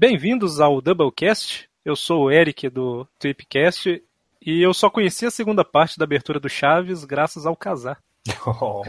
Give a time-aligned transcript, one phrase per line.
[0.00, 1.68] Bem-vindos ao Doublecast.
[1.84, 4.02] Eu sou o Eric do Tripcast
[4.40, 7.98] e eu só conheci a segunda parte da abertura do Chaves graças ao casar.
[8.46, 8.82] Oh.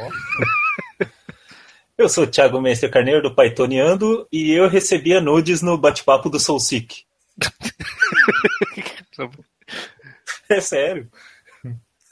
[1.97, 6.39] eu sou o Thiago Mestre Carneiro do Pythoniando e eu recebia nudes no bate-papo do
[6.39, 7.03] Soulseek.
[10.49, 11.11] é sério.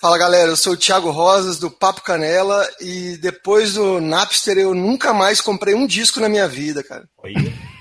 [0.02, 4.76] Fala galera, eu sou o Thiago Rosas do Papo Canela e depois do Napster eu
[4.76, 7.08] nunca mais comprei um disco na minha vida, cara.
[7.24, 7.34] Oi.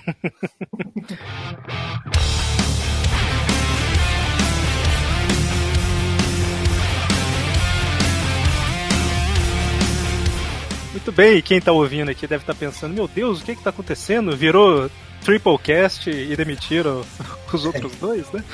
[10.92, 13.70] Muito bem, quem está ouvindo aqui deve estar tá pensando, meu Deus, o que está
[13.70, 14.36] acontecendo?
[14.36, 14.90] Virou
[15.24, 17.04] Triplecast e demitiram
[17.52, 18.44] os outros dois, né?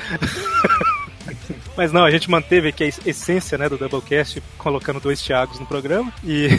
[1.75, 5.65] Mas não, a gente manteve aqui a essência né, do Doublecast, colocando dois Thiagos no
[5.65, 6.13] programa.
[6.23, 6.49] E.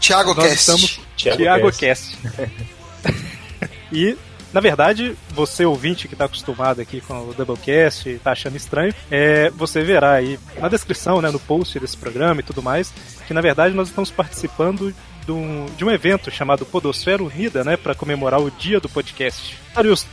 [0.00, 0.54] Thiago Cast.
[0.54, 1.00] Estamos...
[1.16, 2.16] Thiago, Thiago Cast.
[3.92, 4.16] e
[4.56, 8.94] na verdade, você ouvinte que está acostumado aqui com o Doublecast e está achando estranho,
[9.10, 12.90] é, você verá aí na descrição, né, no post desse programa e tudo mais,
[13.26, 14.94] que na verdade nós estamos participando
[15.26, 19.58] de um, de um evento chamado Podosfera Unida, né, para comemorar o dia do podcast.
[19.74, 20.06] Vários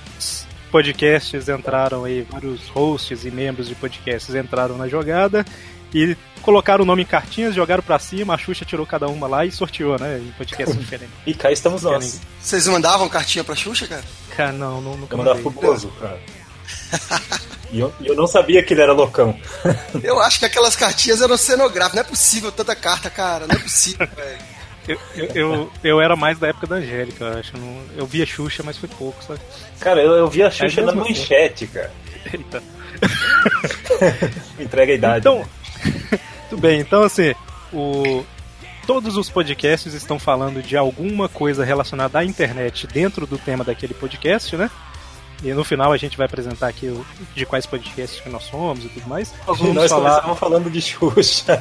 [0.69, 5.45] podcasts entraram aí, vários hosts e membros de podcasts entraram na jogada
[5.93, 9.45] e colocaram o nome em cartinhas, jogaram pra cima, a Xuxa tirou cada uma lá
[9.45, 10.19] e sorteou, né?
[10.19, 11.11] Em podcast diferente.
[11.25, 12.19] e cá estamos nós.
[12.41, 14.03] Vocês mandavam cartinha pra Xuxa, cara?
[14.35, 16.19] Cara, não, não nunca Eu mandava pro Bozo, cara.
[17.73, 19.35] E eu, eu, não sabia que ele era loucão.
[20.03, 21.95] eu acho que aquelas cartinhas eram cenográficas.
[21.95, 23.47] Não é possível tanta carta, cara.
[23.47, 24.37] Não é possível, velho.
[24.87, 27.57] Eu, eu, eu, eu, era mais da época da Angélica, eu acho.
[27.57, 29.39] Não, eu via Xuxa, mas foi pouco, sabe?
[29.79, 31.91] Cara, eu, eu via Xuxa é na manchete, cara.
[32.31, 32.61] Eita.
[34.59, 35.19] Entrega a idade.
[35.19, 35.43] Então,
[36.49, 36.79] tudo bem.
[36.79, 37.33] Então, assim,
[37.71, 38.23] o,
[38.85, 43.93] todos os podcasts estão falando de alguma coisa relacionada à internet dentro do tema daquele
[43.93, 44.69] podcast, né?
[45.43, 48.85] E no final a gente vai apresentar aqui o, de quais podcasts que nós somos
[48.85, 49.33] e tudo mais.
[49.45, 50.09] Nós vamos nós falar...
[50.11, 51.59] começamos falando de Xuxa.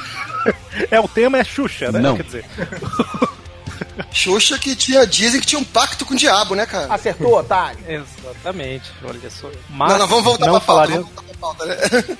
[0.90, 2.00] é, o tema é Xuxa, né?
[2.00, 2.16] Não.
[2.16, 2.44] Quer dizer.
[4.10, 6.92] Xuxa que tinha, dizem que tinha um pacto com o diabo, né, cara?
[6.92, 7.78] Acertou, otário.
[7.86, 9.50] Exatamente, olha só.
[9.68, 11.08] Mas não, não, vamos voltar não pra falaremos...
[11.10, 12.18] pauta, vamos voltar pra pauta, né?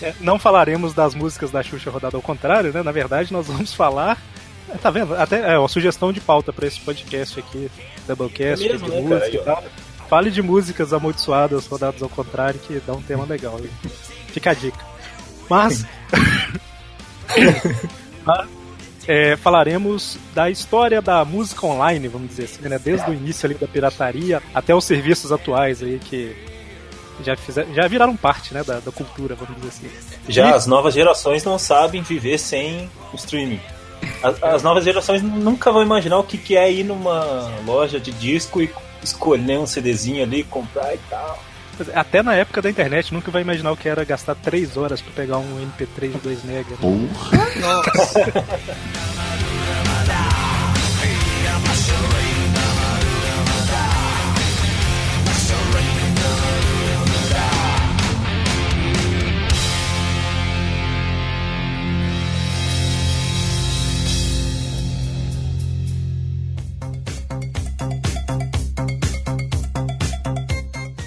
[0.00, 2.82] É, não falaremos das músicas da Xuxa rodada ao contrário, né?
[2.82, 4.18] Na verdade, nós vamos falar.
[4.82, 5.14] Tá vendo?
[5.14, 7.70] Até é uma sugestão de pauta para esse podcast aqui,
[8.06, 9.34] Doublecast, é mesmo, de né, música cara?
[9.34, 9.64] e tal.
[10.08, 13.58] Fale de músicas amaldiçoadas rodadas ao contrário, que dá um tema legal.
[14.28, 14.84] Fica a dica.
[15.48, 15.86] Mas.
[18.24, 18.58] Mas
[19.08, 22.78] é, falaremos da história da música online, vamos dizer assim, né?
[22.78, 26.36] Desde o início ali da pirataria até os serviços atuais aí que
[27.24, 30.18] já, fizer, já viraram parte né, da, da cultura, vamos dizer assim.
[30.28, 30.52] Já e...
[30.52, 33.60] as novas gerações não sabem viver sem o streaming.
[34.22, 38.12] As, as, novas gerações nunca vão imaginar o que, que é ir numa loja de
[38.12, 38.70] disco e
[39.02, 41.42] escolher um CDzinho ali, comprar e tal.
[41.94, 45.12] Até na época da internet, nunca vai imaginar o que era gastar 3 horas para
[45.12, 46.76] pegar um MP3 de 2 MB.
[46.80, 47.46] Porra!
[47.60, 48.44] Nossa!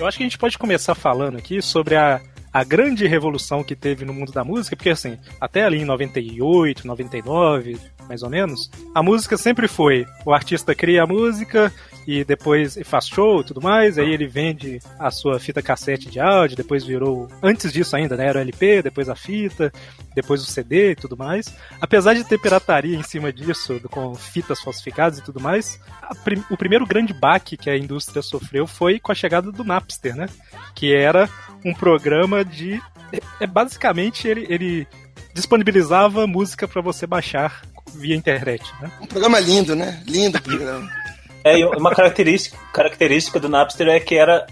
[0.02, 2.20] Eu acho que a gente pode começar falando aqui sobre a,
[2.54, 6.86] a grande revolução que teve no mundo da música, porque assim, até ali em 98,
[6.86, 11.72] 99, mais ou menos, a música sempre foi: o artista cria a música,
[12.08, 16.20] e depois faz show e tudo mais, aí ele vende a sua fita cassete de
[16.20, 19.72] áudio, depois virou, antes disso ainda, né, era o LP, depois a fita,
[20.16, 21.54] depois o CD e tudo mais.
[21.80, 25.80] Apesar de ter pirataria em cima disso, com fitas falsificadas e tudo mais,
[26.24, 30.16] prim o primeiro grande baque que a indústria sofreu foi com a chegada do Napster,
[30.16, 30.28] né,
[30.74, 31.30] que era
[31.64, 34.88] um programa de é, é basicamente ele, ele
[35.34, 37.62] disponibilizava música para você baixar
[37.94, 38.92] via internet, né?
[39.02, 40.02] Um programa lindo, né?
[40.08, 40.90] Lindo programa.
[41.44, 44.46] É, uma característica, característica do Napster é que era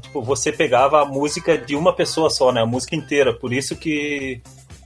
[0.00, 2.62] tipo, você pegava a música de uma pessoa só, né?
[2.62, 3.34] A música inteira.
[3.34, 4.40] Por isso que,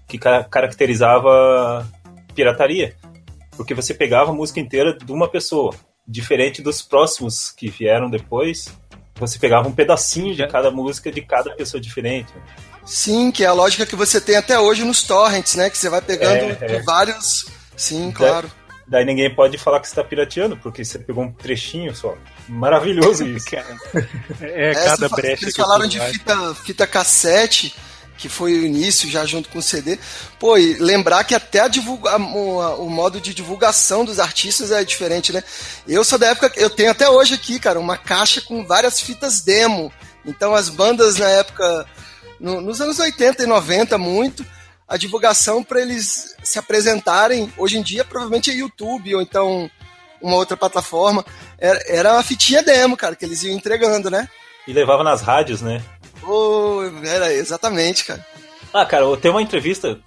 [0.06, 1.87] que caracterizava
[2.35, 2.97] pirataria.
[3.56, 5.75] Porque você pegava a música inteira de uma pessoa.
[6.06, 8.75] Diferente dos próximos que vieram depois,
[9.19, 12.32] você pegava um pedacinho de cada música de cada pessoa diferente.
[12.85, 15.69] Sim, que é a lógica que você tem até hoje nos torrents, né?
[15.69, 16.82] Que você vai pegando é, é.
[16.82, 17.47] vários.
[17.76, 18.50] Sim, claro.
[18.87, 22.17] Daí ninguém pode falar que você está pirateando, porque você pegou um trechinho só.
[22.49, 23.55] Maravilhoso isso.
[24.41, 25.44] é, é, cada brecha.
[25.44, 27.75] Eles falaram de fita, fita cassete.
[28.19, 29.97] Que foi o início, já junto com o CD.
[30.41, 34.82] Pô, e lembrar que até a divulga, o, o, modo de divulgação dos artistas é
[34.85, 35.43] diferente, né?
[35.87, 39.41] Eu sou da época, eu tenho até hoje aqui, cara, uma caixa com várias fitas
[39.41, 39.93] demo.
[40.26, 41.87] Então as bandas na época,
[42.41, 44.44] no, nos anos 80 e 90, muito,
[44.87, 49.70] a divulgação para eles se apresentarem, hoje em dia provavelmente é YouTube ou então
[50.20, 51.25] uma outra plataforma,
[51.56, 54.29] era, era uma fitinha demo, cara, que eles iam entregando, né?
[54.67, 55.81] E levava nas rádios, né?
[56.29, 58.25] Oh, era exatamente, cara.
[58.73, 59.99] Ah, cara, tem uma entrevista.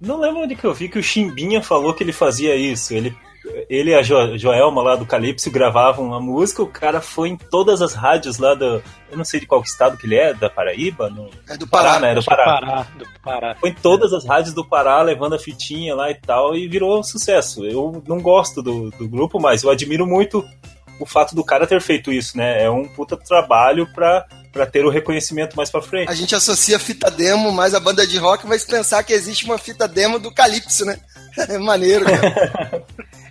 [0.00, 2.94] Não lembro onde que eu vi que o Chimbinha falou que ele fazia isso.
[2.94, 3.14] Ele,
[3.68, 7.36] ele e a jo, Joelma lá do Calypso gravavam uma música, o cara foi em
[7.36, 8.82] todas as rádios lá do.
[9.10, 11.10] Eu não sei de qual estado que ele é, da Paraíba?
[11.10, 12.12] No, é do Pará, né?
[12.12, 12.44] É do Pará.
[12.44, 12.86] Pará.
[12.98, 13.54] do Pará.
[13.56, 16.98] Foi em todas as rádios do Pará, levando a fitinha lá e tal, e virou
[16.98, 17.66] um sucesso.
[17.66, 20.42] Eu não gosto do, do grupo, mas eu admiro muito
[20.98, 22.62] o fato do cara ter feito isso, né?
[22.62, 26.10] É um puta trabalho pra para ter o reconhecimento mais para frente.
[26.10, 29.58] A gente associa fita demo mais a banda de rock, mas pensar que existe uma
[29.58, 30.98] fita demo do Calypso, né?
[31.36, 32.75] É maneiro, cara.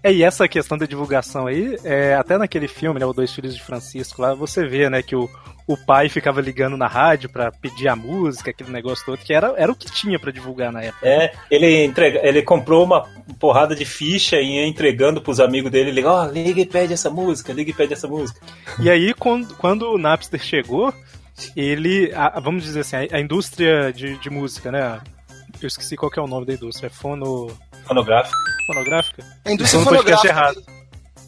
[0.06, 3.56] é, e essa questão da divulgação aí, é, até naquele filme, né, o Dois Filhos
[3.56, 5.30] de Francisco, lá você vê, né, que o,
[5.68, 9.54] o pai ficava ligando na rádio para pedir a música, aquele negócio todo, que era,
[9.58, 11.08] era o que tinha para divulgar na época.
[11.08, 13.08] É, ele, entrega, ele comprou uma
[13.40, 16.94] porrada de ficha e ia entregando pros amigos dele, liga, ó, oh, liga e pede
[16.94, 18.40] essa música, liga e pede essa música.
[18.80, 20.94] E aí, quando, quando o Napster chegou,
[21.56, 25.02] ele, a, vamos dizer assim, a, a indústria de, de, música, né?
[25.62, 27.48] Eu esqueci qual é o nome da indústria, é fono...
[27.86, 28.38] Fonográfica.
[28.68, 29.24] Fonográfica?
[29.46, 30.28] A indústria então, fonográfica.
[30.28, 30.64] Errado.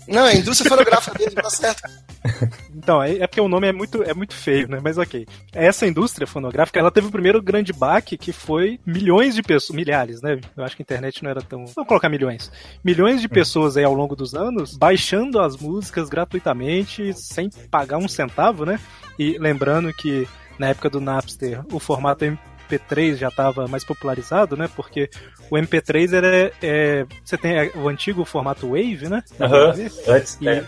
[0.08, 1.82] Não, a indústria fonográfica mesmo, tá certo.
[2.78, 4.80] Então, é, é porque o nome é muito, é muito feio, né?
[4.82, 5.28] Mas ok.
[5.54, 10.22] Essa indústria fonográfica, ela teve o primeiro grande baque que foi milhões de pessoas, milhares,
[10.22, 10.40] né?
[10.56, 11.66] Eu acho que a internet não era tão.
[11.66, 12.52] Vamos colocar milhões.
[12.84, 18.08] Milhões de pessoas aí ao longo dos anos baixando as músicas gratuitamente, sem pagar um
[18.08, 18.80] centavo, né?
[19.20, 20.28] E lembrando que
[20.58, 22.26] na época do Napster o formato
[22.68, 24.70] MP3 já estava mais popularizado, né?
[24.76, 25.10] Porque
[25.50, 26.52] o MP3 era.
[26.62, 29.24] É, você tem o antigo formato Wave, né?
[29.40, 29.74] Aham.
[29.76, 29.90] Uhum.
[30.08, 30.66] Antes, e, é.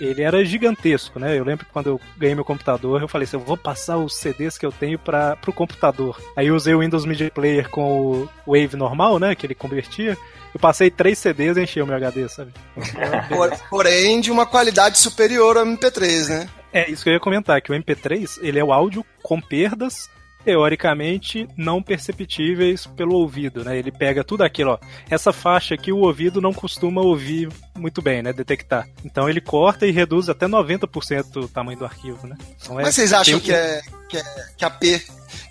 [0.00, 1.38] ele era gigantesco, né?
[1.38, 4.16] Eu lembro que quando eu ganhei meu computador, eu falei assim, eu vou passar os
[4.16, 6.20] CDs que eu tenho para o computador.
[6.36, 9.34] Aí eu usei o Windows Media Player com o Wave normal, né?
[9.34, 10.16] Que ele convertia.
[10.54, 12.52] Eu passei três CDs e enchi o meu HD, sabe?
[13.68, 16.48] Porém, de uma qualidade superior ao MP3, né?
[16.72, 20.08] É, isso que eu ia comentar, que o MP3, ele é o áudio com perdas
[20.46, 23.76] teoricamente não perceptíveis pelo ouvido, né?
[23.76, 24.78] Ele pega tudo aquilo, ó.
[25.10, 28.32] Essa faixa aqui o ouvido não costuma ouvir muito bem, né?
[28.32, 28.88] Detectar.
[29.04, 32.36] Então ele corta e reduz até 90% o tamanho do arquivo, né?
[32.62, 34.24] Então, é, Mas vocês acham que, é, que, é,
[34.56, 35.02] que a P,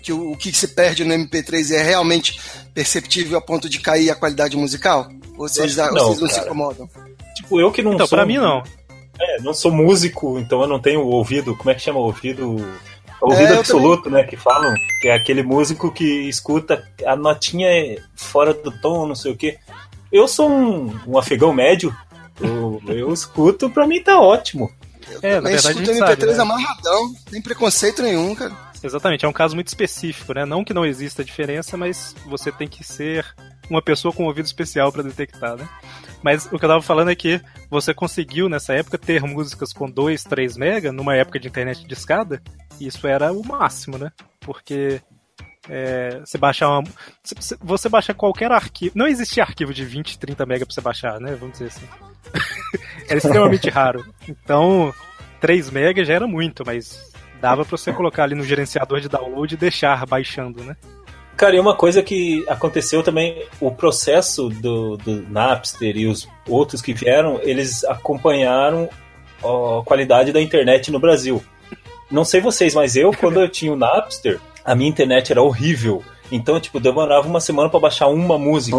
[0.02, 2.40] que o, o que se perde no MP3 é realmente
[2.72, 5.10] perceptível a ponto de cair a qualidade musical?
[5.36, 6.88] Ou vocês, não, vocês não se incomodam?
[7.34, 8.16] Tipo, eu que não então, sou.
[8.16, 8.62] Pra mim, não.
[9.20, 11.54] É, não sou músico, então eu não tenho ouvido.
[11.54, 12.56] Como é que chama o ouvido?
[13.20, 14.22] Ouvido é, absoluto, também...
[14.22, 14.28] né?
[14.28, 17.68] Que falam que é aquele músico que escuta a notinha
[18.14, 19.58] fora do tom, não sei o quê.
[20.12, 21.94] Eu sou um, um afegão médio.
[22.40, 24.70] Eu, eu escuto, pra mim tá ótimo.
[25.10, 26.38] Eu é, na verdade, escuto MP3 sabe, né?
[26.38, 28.52] amarradão, sem preconceito nenhum, cara.
[28.82, 30.44] Exatamente, é um caso muito específico, né?
[30.44, 33.24] Não que não exista diferença, mas você tem que ser
[33.70, 35.68] uma pessoa com ouvido especial para detectar, né?
[36.22, 37.40] Mas o que eu tava falando é que
[37.70, 41.94] você conseguiu nessa época ter músicas com 2, 3 mega, numa época de internet de
[41.94, 42.42] escada,
[42.80, 44.10] isso era o máximo, né?
[44.40, 45.00] Porque
[45.68, 46.84] é, você baixar uma.
[47.60, 48.92] Você baixar qualquer arquivo.
[48.96, 51.34] Não existia arquivo de 20, 30 mega pra você baixar, né?
[51.34, 51.86] Vamos dizer assim.
[53.08, 54.04] era extremamente raro.
[54.28, 54.94] Então,
[55.40, 59.54] 3 mega já era muito, mas dava pra você colocar ali no gerenciador de download
[59.54, 60.76] e deixar baixando, né?
[61.36, 66.80] Cara, e uma coisa que aconteceu também, o processo do, do Napster e os outros
[66.80, 68.88] que vieram, eles acompanharam
[69.42, 71.44] a qualidade da internet no Brasil.
[72.10, 76.02] Não sei vocês, mas eu, quando eu tinha o Napster, a minha internet era horrível.
[76.32, 78.76] Então, tipo, demorava uma semana para baixar uma música.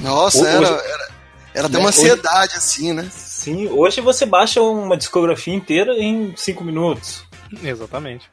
[0.00, 1.08] Nossa, hoje, era, era,
[1.54, 3.08] era até uma ansiedade, hoje, assim, né?
[3.10, 7.24] Sim, hoje você baixa uma discografia inteira em cinco minutos.
[7.62, 8.28] Exatamente.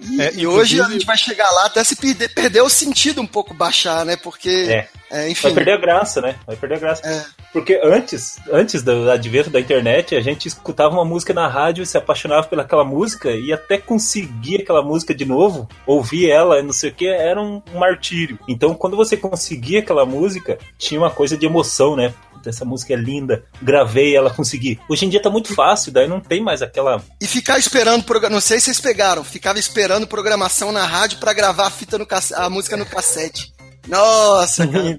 [0.00, 3.20] E, é, e hoje a gente vai chegar lá até se perder, perder o sentido
[3.20, 4.16] um pouco baixar, né?
[4.16, 4.48] Porque.
[4.68, 4.88] É.
[5.10, 5.42] É, enfim.
[5.42, 6.36] Vai perder a graça, né?
[6.46, 7.06] Vai perder a graça.
[7.06, 7.24] É.
[7.52, 11.98] Porque antes, antes do advento da internet, a gente escutava uma música na rádio, se
[11.98, 16.94] apaixonava pelaquela música e até conseguir aquela música de novo, ouvir ela, não sei o
[16.94, 18.38] que, era um martírio.
[18.46, 22.14] Então, quando você conseguia aquela música, tinha uma coisa de emoção, né?
[22.48, 24.78] Essa música é linda, gravei ela, consegui.
[24.88, 27.02] Hoje em dia tá muito fácil, daí não tem mais aquela.
[27.20, 31.66] E ficar esperando, não sei se vocês pegaram, ficava esperando programação na rádio para gravar
[31.66, 33.52] a fita no a música no cassete.
[33.88, 34.98] Nossa, cara.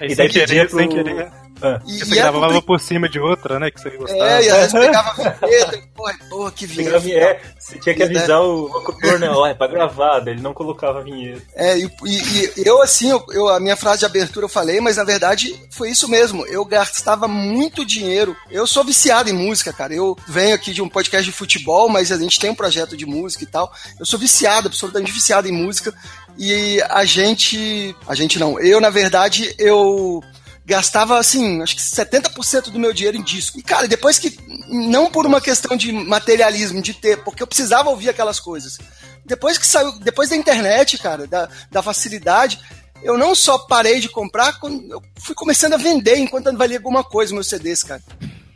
[0.00, 0.78] E daí sem querer, pro...
[0.78, 1.30] sem querer.
[1.62, 1.80] Ah.
[1.86, 3.70] E, você e gravava é por cima de outra, né?
[3.70, 4.30] Que você gostava.
[4.30, 7.08] É, e às vezes pegava vinheta, porra, porra, que vinheta.
[7.08, 9.30] É, você tinha que avisar o locutor, né?
[9.30, 11.42] Ó, é pra gravar, ele não colocava vinheta.
[11.54, 14.80] É, e, e, e eu, assim, eu, eu, a minha frase de abertura eu falei,
[14.80, 16.46] mas na verdade foi isso mesmo.
[16.46, 18.36] Eu gastava muito dinheiro.
[18.50, 19.94] Eu sou viciado em música, cara.
[19.94, 23.06] Eu venho aqui de um podcast de futebol, mas a gente tem um projeto de
[23.06, 23.72] música e tal.
[23.98, 25.94] Eu sou viciado, absolutamente viciado em música.
[26.38, 27.94] E a gente.
[28.06, 28.58] A gente não.
[28.58, 30.22] Eu, na verdade, eu
[30.70, 33.58] gastava assim, acho que 70% do meu dinheiro em disco.
[33.58, 37.90] E cara, depois que não por uma questão de materialismo, de ter, porque eu precisava
[37.90, 38.78] ouvir aquelas coisas.
[39.26, 42.60] Depois que saiu, depois da internet, cara, da, da facilidade,
[43.02, 47.34] eu não só parei de comprar, eu fui começando a vender enquanto valia alguma coisa
[47.34, 48.02] meus CDs, cara.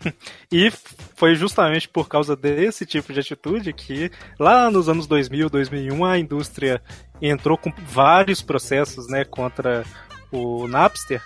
[0.53, 0.71] E
[1.17, 6.19] foi justamente por causa desse tipo de atitude que lá nos anos 2000, 2001 a
[6.19, 6.81] indústria
[7.21, 9.85] entrou com vários processos, né, contra
[10.31, 11.23] o Napster,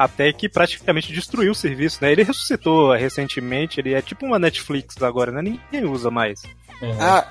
[0.00, 2.10] até que praticamente destruiu o serviço, né?
[2.10, 5.42] Ele ressuscitou recentemente, ele é tipo uma Netflix agora, né?
[5.42, 6.40] Ninguém usa mais.
[6.80, 6.96] Uhum.
[6.98, 7.28] Ah,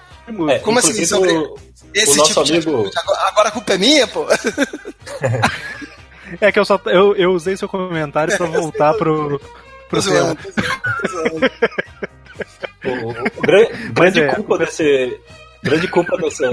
[0.52, 1.04] é, como assim?
[1.04, 1.58] Sobre o,
[1.96, 2.88] esse o tipo amigo...
[2.88, 4.28] de agora a culpa é minha, pô?
[6.40, 9.42] é que eu só eu, eu usei seu comentário para voltar pro
[9.90, 10.38] pro zoando,
[12.86, 13.14] o, o,
[13.92, 15.20] grande, é, culpa desse.
[15.64, 16.52] Grande culpa dessa.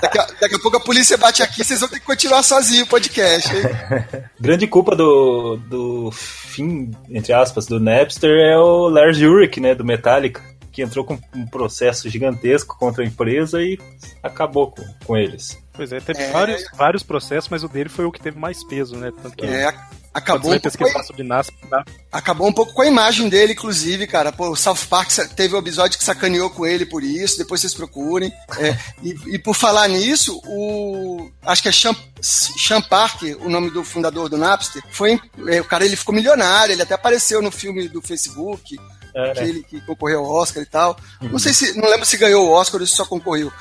[0.00, 2.84] Daqui a, daqui a, pouco a polícia bate aqui, vocês vão ter que continuar sozinho
[2.84, 3.48] o podcast.
[3.54, 3.62] Hein?
[4.40, 9.84] Grande culpa do, do fim, entre aspas, do Napster é o Lars Ulrich, né, do
[9.84, 13.78] Metallica, que entrou com um processo gigantesco contra a empresa e
[14.22, 15.58] acabou com, com eles.
[15.72, 16.30] Pois é, teve é...
[16.30, 19.12] Vários, vários processos, mas o dele foi o que teve mais peso, né?
[19.22, 19.46] Tanto que...
[19.46, 19.72] É,
[20.12, 21.84] acabou um NASP, tá?
[22.10, 24.30] acabou um pouco com a imagem dele, inclusive, cara.
[24.30, 27.74] Pô, o South Park teve um episódio que sacaneou com ele por isso, depois vocês
[27.74, 28.32] procurem.
[28.58, 33.70] É, e, e, por falar nisso, o acho que é Sean, Sean Park, o nome
[33.70, 37.50] do fundador do Napster, foi é, o cara ele ficou milionário, ele até apareceu no
[37.50, 38.78] filme do Facebook.
[39.14, 39.62] É, né?
[39.68, 40.96] que concorreu ao Oscar e tal.
[41.20, 41.32] Uhum.
[41.32, 41.78] Não sei se.
[41.78, 43.52] Não lembro se ganhou o Oscar ou se só concorreu.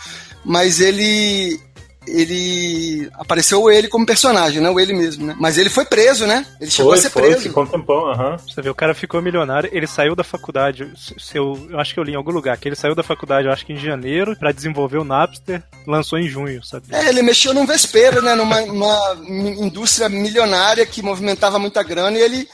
[0.45, 1.59] Mas ele
[2.07, 5.35] ele apareceu ele como personagem, não ele mesmo, né?
[5.39, 6.45] Mas ele foi preso, né?
[6.59, 7.41] Ele chegou foi, a ser foi, preso.
[7.43, 8.31] Ficou um tempão, aham.
[8.31, 8.37] Uhum.
[8.37, 11.99] Você vê, o cara ficou milionário, ele saiu da faculdade, se eu, eu acho que
[11.99, 14.35] eu li em algum lugar, que ele saiu da faculdade, eu acho que em janeiro,
[14.35, 16.87] para desenvolver o Napster, lançou em junho, sabe?
[16.91, 18.33] É, ele mexeu num vespeiro, né?
[18.33, 19.15] Numa, numa
[19.59, 22.49] indústria milionária que movimentava muita grana e ele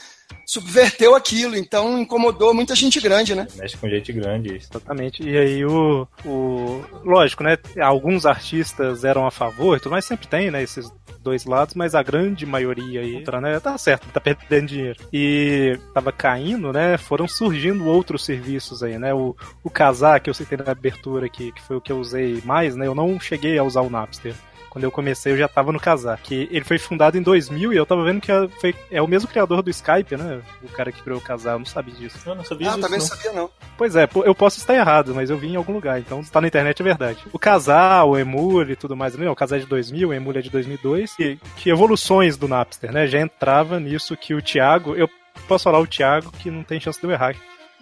[0.46, 3.46] subverteu aquilo, então incomodou muita gente grande, né?
[3.56, 4.68] Mexe com gente grande, isso.
[4.70, 5.22] Exatamente.
[5.22, 6.82] E aí o, o.
[7.04, 7.58] Lógico, né?
[7.80, 10.62] Alguns artistas eram a favor, mas sempre tem, né?
[10.62, 10.90] Esses
[11.22, 13.60] dois lados, mas a grande maioria aí, né?
[13.60, 14.98] Tá certo, tá perdendo dinheiro.
[15.12, 16.96] E tava caindo, né?
[16.96, 19.12] Foram surgindo outros serviços aí, né?
[19.12, 22.40] O, o Casar, que eu citei na abertura aqui, que foi o que eu usei
[22.44, 22.86] mais, né?
[22.86, 24.34] Eu não cheguei a usar o Napster
[24.70, 26.18] quando eu comecei, eu já tava no Casar.
[26.22, 29.06] Que ele foi fundado em 2000 e eu tava vendo que é, foi, é o
[29.06, 30.40] mesmo criador do Skype, né?
[30.62, 32.18] O cara que criou o Casar, eu não sabia disso.
[32.26, 32.82] Eu não sabia ah, disso.
[32.82, 33.50] também não sabia, não.
[33.76, 36.40] Pois é, eu posso estar errado, mas eu vi em algum lugar, então se tá
[36.40, 37.18] na internet é verdade.
[37.32, 40.38] O Casar, o Emule e tudo mais, não, o Casar é de 2000, o Emule
[40.38, 41.14] é de 2002.
[41.18, 43.06] E que evoluções do Napster, né?
[43.06, 45.08] Já entrava nisso que o Thiago, eu
[45.46, 47.34] posso falar o Thiago que não tem chance de eu errar.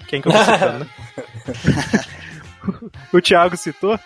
[0.07, 0.87] Quem que eu tô citando, né?
[3.13, 3.99] o Thiago citou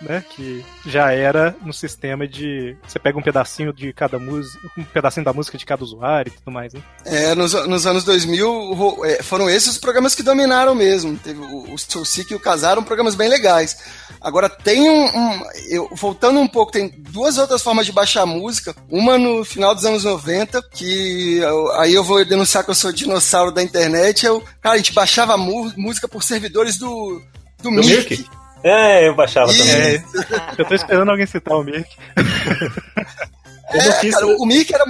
[0.00, 0.24] né?
[0.30, 2.76] Que já era no sistema de.
[2.86, 6.38] Você pega um pedacinho de cada música, um pedacinho da música de cada usuário e
[6.38, 6.80] tudo mais, né?
[7.04, 11.16] É, nos, nos anos 2000 é, foram esses os programas que dominaram mesmo.
[11.16, 13.76] Teve o, o Soulseek e o Casar, programas bem legais.
[14.20, 15.04] Agora tem um.
[15.06, 18.74] um eu, voltando um pouco, tem duas outras formas de baixar música.
[18.90, 22.92] Uma no final dos anos 90, que eu, aí eu vou denunciar que eu sou
[22.92, 24.24] dinossauro da internet.
[24.24, 27.22] Eu, cara, a gente baixava música por servidores do,
[27.58, 28.16] do, do Mirk.
[28.16, 28.45] Mirk.
[28.66, 29.62] É, eu baixava Isso.
[29.62, 29.94] também.
[29.94, 30.02] É,
[30.58, 31.88] eu tô esperando alguém citar o Mirk.
[33.70, 34.84] é, cara, o Mirk era,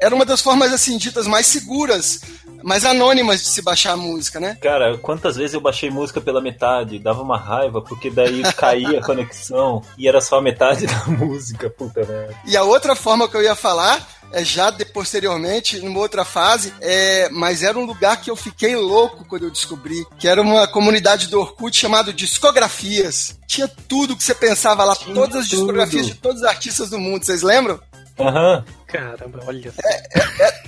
[0.00, 2.20] era uma das formas, assim, ditas mais seguras,
[2.62, 4.56] mais anônimas de se baixar a música, né?
[4.62, 9.02] Cara, quantas vezes eu baixei música pela metade, dava uma raiva, porque daí caía a
[9.02, 12.32] conexão e era só a metade da música, puta merda.
[12.46, 14.06] E a outra forma que eu ia falar
[14.44, 19.24] já de, posteriormente, numa outra fase, é, mas era um lugar que eu fiquei louco
[19.24, 23.38] quando eu descobri, que era uma comunidade do Orkut chamado Discografias.
[23.46, 25.58] Tinha tudo que você pensava lá, Tinha todas as tudo.
[25.58, 27.80] discografias de todos os artistas do mundo, vocês lembram?
[28.18, 28.64] Aham.
[28.66, 28.74] Uhum.
[28.86, 29.72] Caramba, olha.
[29.84, 30.62] É, é, é,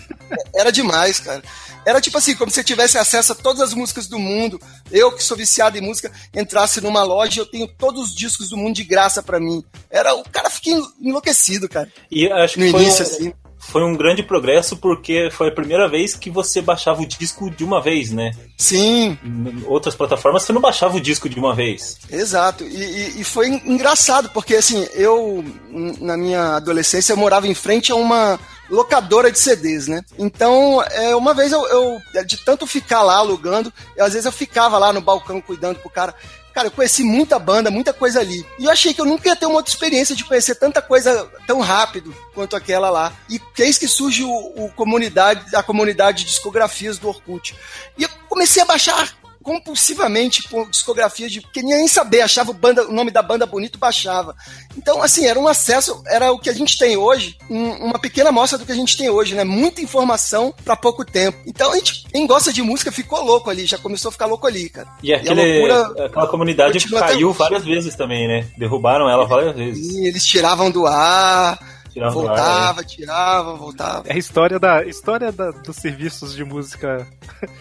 [0.54, 1.42] era demais, cara.
[1.84, 4.60] Era tipo assim, como se você tivesse acesso a todas as músicas do mundo.
[4.90, 8.50] Eu, que sou viciado em música, entrasse numa loja e eu tenho todos os discos
[8.50, 9.64] do mundo de graça para mim.
[9.88, 11.90] Era, o cara fica enlouquecido, cara.
[12.10, 15.52] E acho que no foi início, um, assim foi um grande progresso porque foi a
[15.52, 18.32] primeira vez que você baixava o disco de uma vez, né?
[18.56, 19.18] Sim.
[19.22, 21.98] Em outras plataformas você não baixava o disco de uma vez.
[22.10, 22.64] Exato.
[22.64, 25.44] E, e, e, foi engraçado porque assim eu
[26.00, 28.38] na minha adolescência eu morava em frente a uma
[28.70, 30.02] locadora de CDs, né?
[30.18, 34.78] Então, é, uma vez eu, eu, de tanto ficar lá alugando, às vezes eu ficava
[34.78, 36.14] lá no balcão cuidando pro cara.
[36.52, 38.44] Cara, eu conheci muita banda, muita coisa ali.
[38.58, 41.30] E eu achei que eu nunca ia ter uma outra experiência de conhecer tanta coisa
[41.46, 43.12] tão rápido quanto aquela lá.
[43.28, 47.54] E eis que surge o, o comunidade, a comunidade de discografias do Orkut.
[47.96, 52.86] E eu comecei a baixar compulsivamente com discografia de que nem saber, achava o, banda,
[52.86, 54.34] o nome da banda bonito, baixava.
[54.76, 58.30] Então, assim, era um acesso, era o que a gente tem hoje, um, uma pequena
[58.30, 59.44] amostra do que a gente tem hoje, né?
[59.44, 61.38] Muita informação para pouco tempo.
[61.46, 64.46] Então, a gente, quem gosta de música ficou louco ali, já começou a ficar louco
[64.46, 64.88] ali, cara.
[65.02, 68.46] E, aquele, e loucura, aquela comunidade caiu várias vezes também, né?
[68.56, 69.94] Derrubaram ela várias vezes.
[69.94, 71.58] E eles tiravam do ar
[71.98, 74.08] Tirava voltava, ar, tirava, voltava.
[74.08, 77.06] É a história, da, história da, dos serviços de música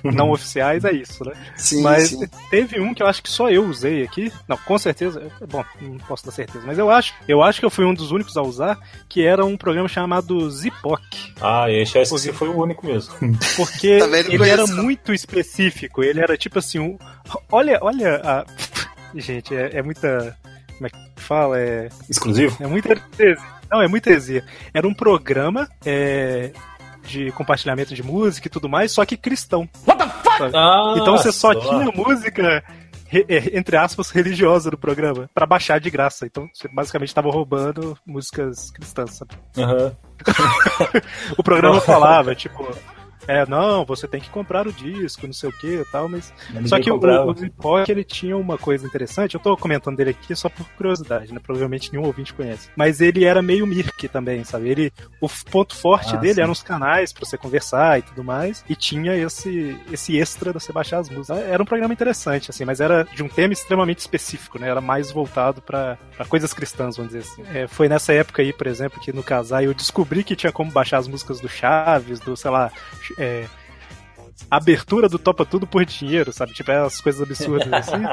[0.04, 1.34] não oficiais é isso, né?
[1.56, 2.28] Sim, mas sim.
[2.50, 4.32] teve um que eu acho que só eu usei aqui.
[4.48, 5.32] Não, com certeza.
[5.50, 8.12] Bom, não posso dar certeza, mas eu acho, eu acho que eu fui um dos
[8.12, 8.78] únicos a usar,
[9.10, 11.02] que era um programa chamado Zipoc.
[11.42, 13.14] Ah, esse acho que foi o único mesmo.
[13.56, 13.88] Porque
[14.30, 16.04] ele era muito específico.
[16.04, 16.98] Ele era tipo assim, um,
[17.52, 18.46] olha, olha a.
[19.16, 20.38] Gente, é, é muita.
[20.76, 21.60] Como é que fala?
[21.60, 21.90] É.
[22.10, 22.56] Exclusivo?
[22.60, 22.94] É muita
[23.70, 24.44] não, é muita heresia.
[24.74, 26.52] Era um programa é,
[27.04, 29.68] de compartilhamento de música e tudo mais, só que cristão.
[29.86, 30.56] What the fuck?
[30.56, 32.64] Ah, então você só, só tinha música
[33.12, 36.26] é, entre aspas, religiosa do programa, para baixar de graça.
[36.26, 39.36] Então, você basicamente estava roubando músicas cristãs, sabe?
[39.56, 39.92] Uhum.
[41.38, 42.68] o programa falava, tipo,
[43.28, 46.34] é, não, você tem que comprar o disco, não sei o que e tal, mas.
[46.66, 47.26] Só que comprava.
[47.26, 50.66] o, o Zipoc, ele tinha uma coisa interessante, eu tô comentando dele aqui só por
[50.70, 51.40] curiosidade, né?
[51.40, 52.70] Provavelmente nenhum ouvinte conhece.
[52.76, 54.70] Mas ele era meio Mirk também, sabe?
[54.70, 56.42] Ele, o ponto forte ah, dele sim.
[56.42, 60.60] eram os canais pra você conversar e tudo mais, e tinha esse, esse extra de
[60.60, 61.40] você baixar as músicas.
[61.40, 64.70] Era um programa interessante, assim, mas era de um tema extremamente específico, né?
[64.70, 65.98] Era mais voltado para
[66.30, 67.44] coisas cristãs, vamos dizer assim.
[67.54, 70.72] É, foi nessa época aí, por exemplo, que no casar eu descobri que tinha como
[70.72, 72.72] baixar as músicas do Chaves, do, sei lá,
[73.18, 73.46] é,
[74.50, 76.54] abertura do Topa Tudo por dinheiro, sabe?
[76.54, 78.04] Tipo, as coisas absurdas assim.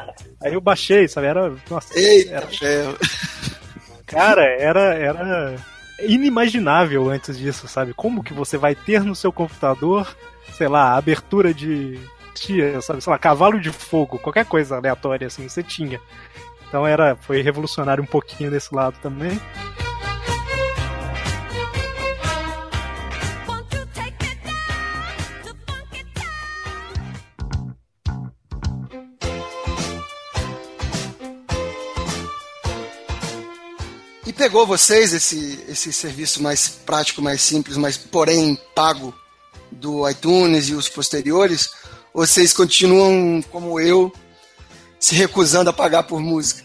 [0.42, 1.26] Aí eu baixei, sabe?
[1.26, 1.54] Era.
[1.70, 1.98] Nossa.
[1.98, 2.94] Eita, era...
[4.06, 5.56] Cara, era, era
[6.00, 7.94] inimaginável antes disso, sabe?
[7.94, 10.14] Como que você vai ter no seu computador,
[10.52, 11.98] sei lá, abertura de
[12.34, 13.00] tia, sabe?
[13.02, 16.00] Sei lá, cavalo de fogo, qualquer coisa aleatória assim, você tinha.
[16.68, 19.40] Então era, foi revolucionário um pouquinho desse lado também.
[34.44, 39.14] Pegou vocês esse, esse serviço mais prático, mais simples, mas porém pago
[39.72, 41.70] do iTunes e os posteriores?
[42.12, 44.12] Ou vocês continuam, como eu,
[45.00, 46.62] se recusando a pagar por música?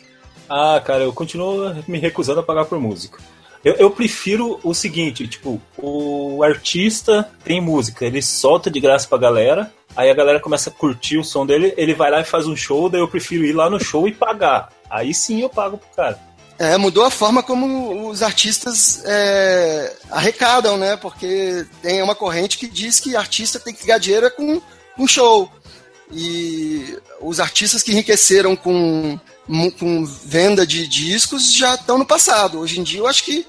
[0.49, 3.17] Ah, cara, eu continuo me recusando a pagar por música.
[3.63, 9.17] Eu, eu, prefiro o seguinte, tipo, o artista tem música, ele solta de graça pra
[9.17, 12.45] galera, aí a galera começa a curtir o som dele, ele vai lá e faz
[12.45, 14.67] um show, daí eu prefiro ir lá no show e pagar.
[14.89, 16.28] Aí sim eu pago pro cara.
[16.59, 20.97] É, mudou a forma como os artistas é, arrecadam, né?
[20.97, 24.61] Porque tem uma corrente que diz que artista tem que ganhar dinheiro é com,
[24.97, 25.49] com show.
[26.11, 29.17] E os artistas que enriqueceram com,
[29.79, 32.59] com venda de discos já estão no passado.
[32.59, 33.47] Hoje em dia eu acho que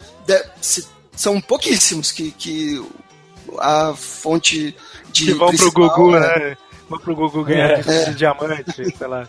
[0.61, 2.81] se, são pouquíssimos que, que
[3.59, 4.77] a fonte
[5.13, 5.27] de.
[5.27, 6.21] Que vão pro Google, né?
[6.21, 6.57] né?
[6.89, 8.05] Vão pro Google ganhar é.
[8.05, 9.29] de diamante, sei lá.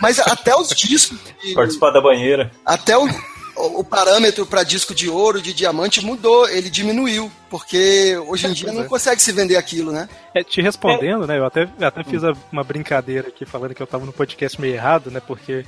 [0.00, 1.18] Mas até os discos.
[1.42, 2.50] De, Participar da banheira.
[2.64, 3.08] Até o,
[3.56, 8.72] o parâmetro para disco de ouro, de diamante mudou, ele diminuiu, porque hoje em dia
[8.72, 10.08] não consegue se vender aquilo, né?
[10.34, 11.38] É, te respondendo, né?
[11.38, 12.22] Eu até, eu até fiz
[12.52, 15.20] uma brincadeira aqui falando que eu tava no podcast meio errado, né?
[15.20, 15.64] Porque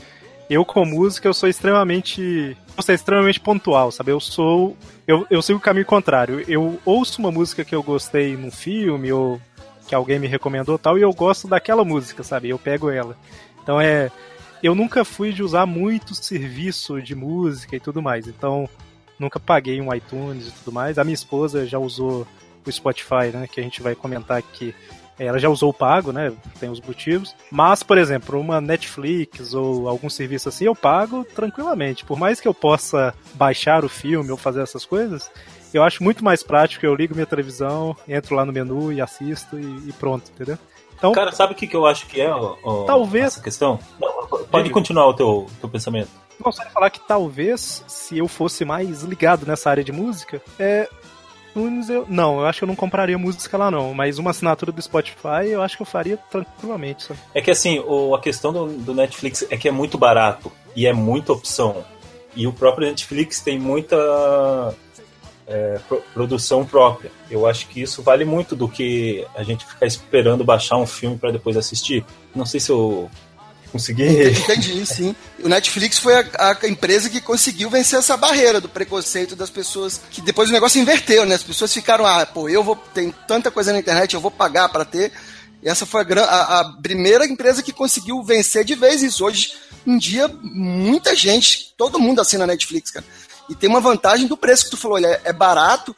[0.48, 2.56] eu com música eu sou extremamente.
[2.76, 4.12] Eu sou extremamente pontual, sabe?
[4.12, 4.76] Eu sou.
[5.06, 6.44] Eu, eu sigo o caminho contrário.
[6.48, 9.40] Eu ouço uma música que eu gostei num filme ou
[9.86, 12.48] que alguém me recomendou tal, e eu gosto daquela música, sabe?
[12.48, 13.16] Eu pego ela.
[13.66, 14.12] Então é.
[14.62, 18.26] Eu nunca fui de usar muito serviço de música e tudo mais.
[18.26, 18.68] Então,
[19.18, 20.98] nunca paguei um iTunes e tudo mais.
[20.98, 22.26] A minha esposa já usou
[22.64, 23.46] o Spotify, né?
[23.50, 24.74] Que a gente vai comentar aqui.
[25.18, 26.32] Ela já usou o pago, né?
[26.58, 27.34] Tem os motivos.
[27.50, 32.04] Mas, por exemplo, uma Netflix ou algum serviço assim, eu pago tranquilamente.
[32.04, 35.30] Por mais que eu possa baixar o filme ou fazer essas coisas,
[35.74, 36.86] eu acho muito mais prático.
[36.86, 40.58] Eu ligo minha televisão, entro lá no menu e assisto e, e pronto, entendeu?
[40.96, 43.78] Então, Cara, sabe o que, que eu acho que é ó, talvez, essa questão?
[44.00, 46.10] Não, pode continuar o teu, teu pensamento.
[46.42, 50.88] Não, só falar que talvez, se eu fosse mais ligado nessa área de música, é,
[52.08, 55.48] não, eu acho que eu não compraria música lá não, mas uma assinatura do Spotify
[55.48, 57.04] eu acho que eu faria tranquilamente.
[57.04, 57.20] Sabe?
[57.34, 60.86] É que assim, o, a questão do, do, Netflix é que é muito barato e
[60.86, 61.84] é muita opção.
[62.34, 64.74] E o próprio Netflix tem muita
[65.46, 67.10] é, pro, produção própria.
[67.30, 71.16] Eu acho que isso vale muito do que a gente ficar esperando baixar um filme
[71.16, 72.04] para depois assistir.
[72.34, 73.10] Não sei se eu
[73.70, 74.30] consegui.
[74.30, 75.14] Entendi, sim.
[75.42, 80.00] O Netflix foi a, a, empresa que conseguiu vencer essa barreira do preconceito das pessoas.
[80.10, 81.34] Que depois o negócio inverteu, né?
[81.34, 82.76] As pessoas ficaram, ah, pô, eu vou.
[82.76, 85.12] Tem tanta coisa na internet, eu vou pagar para ter.
[85.62, 89.24] E essa foi a, a, a, primeira empresa que conseguiu vencer de vez isso.
[89.24, 89.52] Hoje
[89.86, 93.04] em dia, muita gente, todo mundo assina Netflix, cara.
[93.48, 95.94] E tem uma vantagem do preço que tu falou, ele é, é barato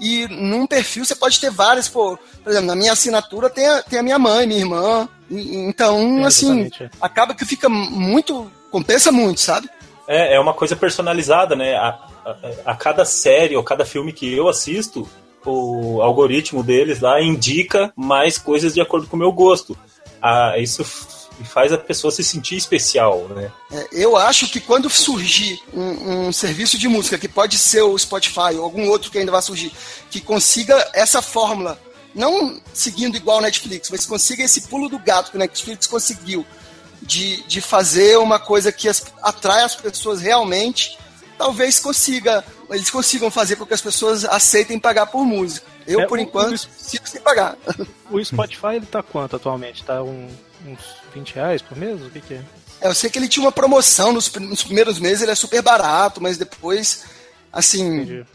[0.00, 3.82] e num perfil você pode ter várias, pô, por exemplo, na minha assinatura tem a,
[3.82, 6.90] tem a minha mãe, minha irmã, e, então, é, assim, é.
[7.00, 9.68] acaba que fica muito, compensa muito, sabe?
[10.08, 11.74] É, é uma coisa personalizada, né?
[11.76, 11.88] A,
[12.24, 12.36] a,
[12.72, 15.06] a cada série ou cada filme que eu assisto,
[15.44, 19.76] o algoritmo deles lá indica mais coisas de acordo com o meu gosto.
[20.20, 20.82] Ah, isso
[21.40, 23.50] e faz a pessoa se sentir especial, né?
[23.72, 27.98] É, eu acho que quando surgir um, um, serviço de música, que pode ser o
[27.98, 29.72] Spotify ou algum outro que ainda vai surgir,
[30.10, 31.80] que consiga essa fórmula,
[32.14, 36.44] não seguindo igual o Netflix, mas consiga esse pulo do gato que o Netflix conseguiu,
[37.00, 40.98] de, de fazer uma coisa que as, atrai as pessoas realmente,
[41.38, 45.66] talvez consiga, eles consigam fazer com que as pessoas aceitem pagar por música.
[45.86, 47.56] Eu, é, por o, enquanto, o, sigo sem pagar.
[48.10, 49.84] O Spotify, ele tá quanto atualmente?
[49.84, 50.28] Tá um,
[50.66, 50.78] uns
[51.14, 52.00] 20 reais por mês?
[52.02, 52.42] O que, que é?
[52.80, 52.88] é?
[52.88, 56.20] Eu sei que ele tinha uma promoção nos, nos primeiros meses, ele é super barato,
[56.20, 57.04] mas depois,
[57.52, 58.26] assim, Entendi.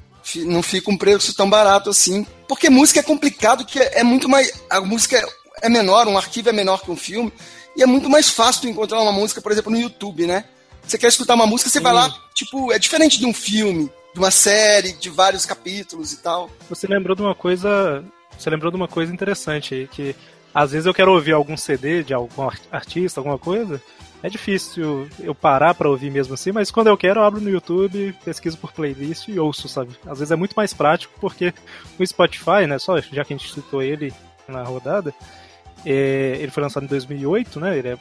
[0.45, 2.25] não fica um preço tão barato assim.
[2.47, 4.51] Porque música é complicado, que é, é muito mais.
[4.69, 5.25] A música é,
[5.63, 7.31] é menor, um arquivo é menor que um filme,
[7.75, 10.45] e é muito mais fácil tu encontrar uma música, por exemplo, no YouTube, né?
[10.87, 11.83] Você quer escutar uma música, você Sim.
[11.83, 16.17] vai lá, tipo, é diferente de um filme, de uma série, de vários capítulos e
[16.17, 16.49] tal.
[16.69, 18.03] Você lembrou de uma coisa.
[18.37, 20.15] Você lembrou de uma coisa interessante aí, que
[20.55, 23.81] às vezes eu quero ouvir algum CD de algum artista, alguma coisa.
[24.23, 27.49] É difícil eu parar para ouvir mesmo assim, mas quando eu quero, eu abro no
[27.49, 29.91] YouTube, pesquiso por playlist e ouço, sabe?
[30.07, 31.53] Às vezes é muito mais prático porque
[31.99, 34.13] o Spotify, né, só já que a gente citou ele
[34.47, 35.13] na rodada,
[35.85, 37.77] é, ele foi lançado em 2008, né?
[37.77, 37.97] Ele é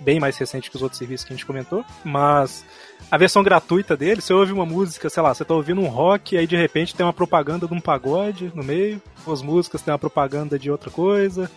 [0.00, 2.64] bem mais recente que os outros serviços que a gente comentou, mas
[3.10, 6.36] a versão gratuita dele, você ouve uma música, sei lá, você tá ouvindo um rock,
[6.36, 9.98] aí de repente tem uma propaganda de um pagode no meio, as músicas tem uma
[9.98, 11.50] propaganda de outra coisa.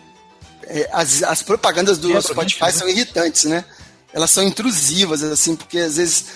[0.64, 3.64] É, as, as propagandas do é, Spotify são irritantes, né?
[4.12, 6.26] Elas são intrusivas, assim, porque às vezes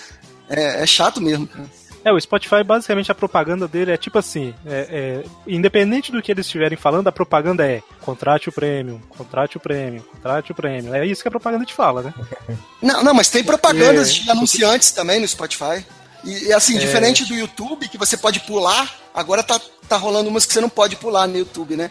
[0.48, 1.68] é, é chato mesmo, cara.
[2.08, 6.32] É, o Spotify, basicamente, a propaganda dele é tipo assim: é, é, independente do que
[6.32, 10.94] eles estiverem falando, a propaganda é contrate o prêmio, contrate o prêmio, contrate o prêmio.
[10.94, 12.14] É isso que a propaganda te fala, né?
[12.80, 14.12] Não, não, mas tem propagandas é.
[14.12, 15.84] de anunciantes também no Spotify.
[16.24, 16.78] E assim, é.
[16.78, 20.68] diferente do YouTube, que você pode pular, agora tá, tá rolando umas que você não
[20.68, 21.90] pode pular no YouTube, né?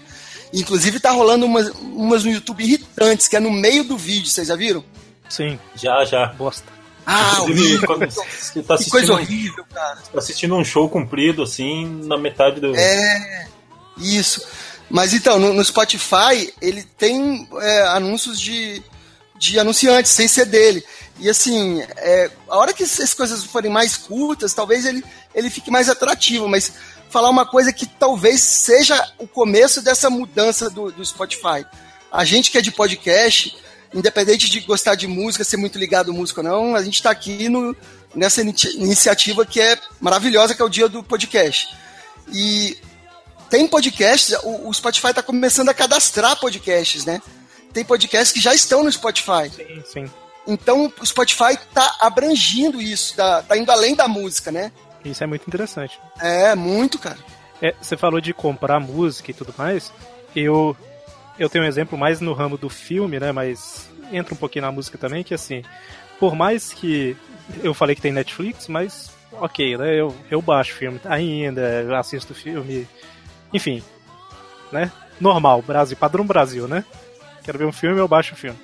[0.53, 4.47] Inclusive tá rolando umas, umas no YouTube irritantes, que é no meio do vídeo, vocês
[4.47, 4.83] já viram?
[5.29, 5.59] Sim.
[5.75, 6.27] Já, já.
[6.27, 6.76] Bosta.
[7.09, 7.37] Ah,
[7.85, 9.95] quando você tá que coisa horrível, cara.
[9.95, 12.75] Você tá assistindo um show comprido, assim, na metade do.
[12.75, 13.47] É,
[13.97, 14.45] isso.
[14.89, 18.83] Mas então, no, no Spotify, ele tem é, anúncios de,
[19.39, 20.83] de anunciantes, sem ser dele.
[21.17, 25.01] E assim, é, a hora que essas coisas forem mais curtas, talvez ele,
[25.33, 26.73] ele fique mais atrativo, mas
[27.09, 31.65] falar uma coisa que talvez seja o começo dessa mudança do, do Spotify.
[32.11, 33.57] A gente que é de podcast,
[33.97, 37.09] independente de gostar de música, ser muito ligado à música ou não, a gente está
[37.09, 37.75] aqui no,
[38.15, 41.75] nessa iniciativa que é maravilhosa, que é o dia do podcast.
[42.31, 42.77] E
[43.49, 47.21] tem podcasts, o, o Spotify está começando a cadastrar podcasts, né?
[47.73, 49.49] Tem podcasts que já estão no Spotify.
[49.53, 50.11] Sim, sim.
[50.47, 54.71] Então o Spotify está abrangindo isso, está tá indo além da música, né?
[55.03, 55.99] Isso é muito interessante.
[56.19, 57.17] É, muito, cara.
[57.61, 59.91] É, você falou de comprar música e tudo mais.
[60.35, 60.75] Eu
[61.39, 63.31] eu tenho um exemplo mais no ramo do filme, né?
[63.31, 65.63] Mas entra um pouquinho na música também, que assim,
[66.19, 67.15] por mais que
[67.63, 69.99] eu falei que tem Netflix, mas ok, né?
[69.99, 72.87] Eu, eu baixo filme ainda, assisto filme,
[73.53, 73.83] enfim,
[74.71, 74.91] né?
[75.19, 76.83] Normal, Brasil, padrão Brasil, né?
[77.43, 78.57] Quero ver um filme, eu baixo o filme.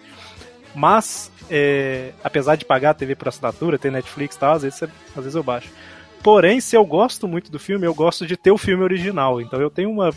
[0.75, 4.83] Mas, é, apesar de pagar a TV por assinatura, ter Netflix e tal, às vezes,
[4.83, 5.69] às vezes eu baixo.
[6.21, 9.41] Porém, se eu gosto muito do filme, eu gosto de ter o filme original.
[9.41, 10.11] Então eu tenho uma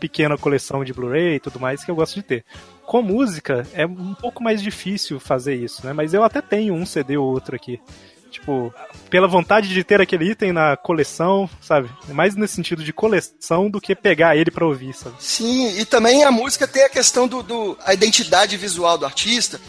[0.00, 2.44] pequena coleção de Blu-ray e tudo mais que eu gosto de ter.
[2.86, 5.92] Com música é um pouco mais difícil fazer isso, né?
[5.92, 7.78] Mas eu até tenho um CD ou outro aqui.
[8.30, 8.72] Tipo,
[9.10, 11.90] pela vontade de ter aquele item na coleção, sabe?
[12.08, 15.16] Mais nesse sentido de coleção do que pegar ele para ouvir, sabe?
[15.18, 19.60] Sim, e também a música tem a questão do, do a identidade visual do artista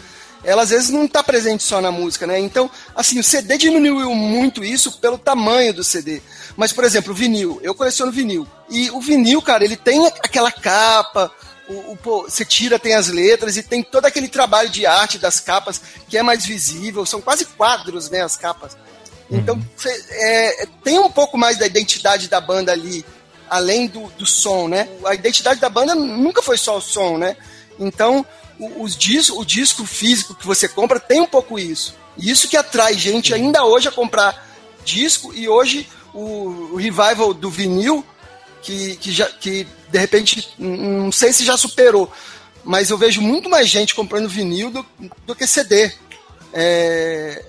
[0.44, 2.38] ela às vezes não está presente só na música, né?
[2.38, 6.20] Então, assim, o CD diminuiu muito isso pelo tamanho do CD.
[6.56, 8.46] Mas, por exemplo, o vinil, eu coleciono vinil.
[8.68, 11.30] E o vinil, cara, ele tem aquela capa,
[11.68, 15.18] o, o pô, você tira, tem as letras e tem todo aquele trabalho de arte
[15.18, 18.76] das capas que é mais visível, são quase quadros, né, as capas.
[19.30, 23.04] Então cê, é, tem um pouco mais da identidade da banda ali,
[23.48, 24.88] além do, do som, né?
[25.06, 27.36] A identidade da banda nunca foi só o som, né?
[27.78, 28.26] Então
[28.58, 31.94] o, os discos, o disco físico que você compra tem um pouco isso.
[32.18, 34.46] Isso que atrai gente ainda hoje a comprar
[34.84, 38.04] disco e hoje o, o revival do vinil
[38.62, 42.10] que, que, já, que de repente não sei se já superou,
[42.64, 44.86] mas eu vejo muito mais gente comprando vinil do,
[45.26, 45.90] do que CD.
[46.52, 47.44] É,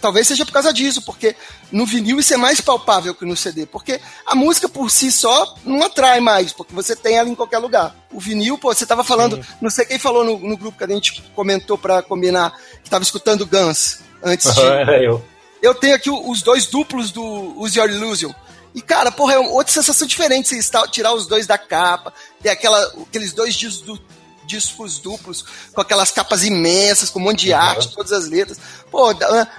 [0.00, 1.36] talvez seja por causa disso, porque
[1.70, 5.54] no vinil isso é mais palpável que no CD, porque a música por si só
[5.64, 7.94] não atrai mais, porque você tem ela em qualquer lugar.
[8.10, 9.42] O vinil, pô, você tava falando, Sim.
[9.60, 13.04] não sei quem falou no, no, grupo que a gente comentou para combinar, que tava
[13.04, 14.60] escutando Guns antes de.
[15.04, 15.22] Eu.
[15.60, 18.32] Eu tenho aqui os dois duplos do Use Your Illusion.
[18.74, 22.80] E, cara, porra, é outra sensação diferente você tirar os dois da capa, ter aquela,
[23.02, 24.00] aqueles dois discos do,
[24.48, 27.58] discos duplos, com aquelas capas imensas, com um monte de uhum.
[27.58, 28.58] arte, todas as letras.
[28.90, 29.14] Pô,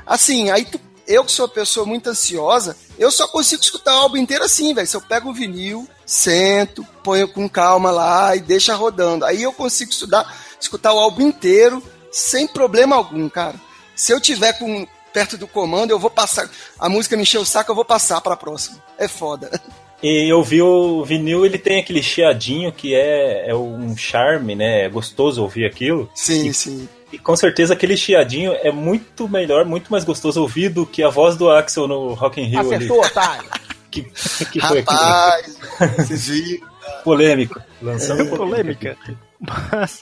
[0.05, 3.99] assim, aí tu, eu que sou uma pessoa muito ansiosa, eu só consigo escutar o
[3.99, 4.87] álbum inteiro assim, velho.
[4.87, 9.25] Se eu pego o vinil, sento, ponho com calma lá e deixa rodando.
[9.25, 11.81] Aí eu consigo estudar, escutar o álbum inteiro
[12.11, 13.55] sem problema algum, cara.
[13.95, 16.49] Se eu tiver com perto do comando, eu vou passar.
[16.77, 18.81] A música me encheu o saco, eu vou passar para a próxima.
[18.97, 19.49] É foda.
[20.01, 24.85] E eu vi o vinil, ele tem aquele chiadinho que é, é um charme, né?
[24.85, 26.09] É gostoso ouvir aquilo.
[26.15, 26.89] Sim, e, sim.
[27.11, 31.09] E com certeza aquele chiadinho é muito melhor, muito mais gostoso ouvir do que a
[31.09, 32.61] voz do Axel no Rock in Rio.
[32.61, 33.49] Acertou, otário!
[33.91, 35.57] que, que foi Rapaz,
[35.97, 36.69] vocês viram?
[37.03, 37.61] Polêmico.
[37.81, 38.97] Lançando é, polêmica.
[39.39, 40.01] Mas,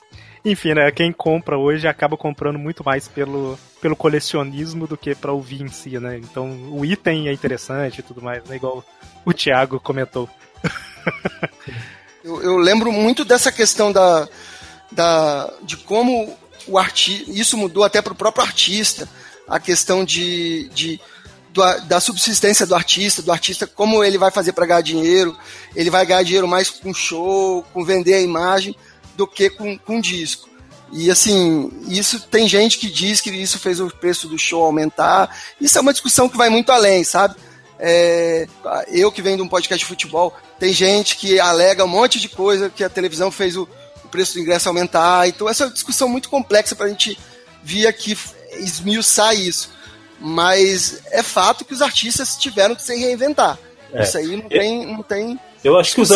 [0.51, 0.91] enfim, né?
[0.91, 5.67] Quem compra hoje acaba comprando muito mais pelo, pelo colecionismo do que para ouvir em
[5.67, 6.17] si, né?
[6.17, 8.55] Então o item é interessante e tudo mais, né?
[8.55, 8.83] Igual
[9.25, 10.29] o Thiago comentou.
[12.23, 14.27] eu, eu, lembro muito dessa questão da,
[14.91, 17.31] da de como o artista.
[17.31, 19.07] Isso mudou até para o próprio artista.
[19.47, 20.99] A questão de, de
[21.49, 25.37] do, da subsistência do artista, do artista, como ele vai fazer para ganhar dinheiro.
[25.75, 28.75] Ele vai ganhar dinheiro mais com show, com vender a imagem,
[29.17, 30.47] do que com, com disco.
[30.93, 35.35] E assim, isso tem gente que diz que isso fez o preço do show aumentar.
[35.59, 37.35] Isso é uma discussão que vai muito além, sabe?
[37.79, 38.47] É,
[38.87, 42.29] eu que venho de um podcast de futebol, tem gente que alega um monte de
[42.29, 43.67] coisa que a televisão fez o,
[44.03, 45.27] o preço do ingresso aumentar.
[45.27, 47.19] Então, essa é uma discussão muito complexa para a gente
[47.61, 48.17] vir aqui
[48.53, 49.71] esmiuçar isso.
[50.19, 53.59] Mas é fato que os artistas tiveram que se reinventar.
[53.93, 54.03] É.
[54.03, 54.85] Isso aí não tem.
[54.85, 56.09] Não tem eu acho que os,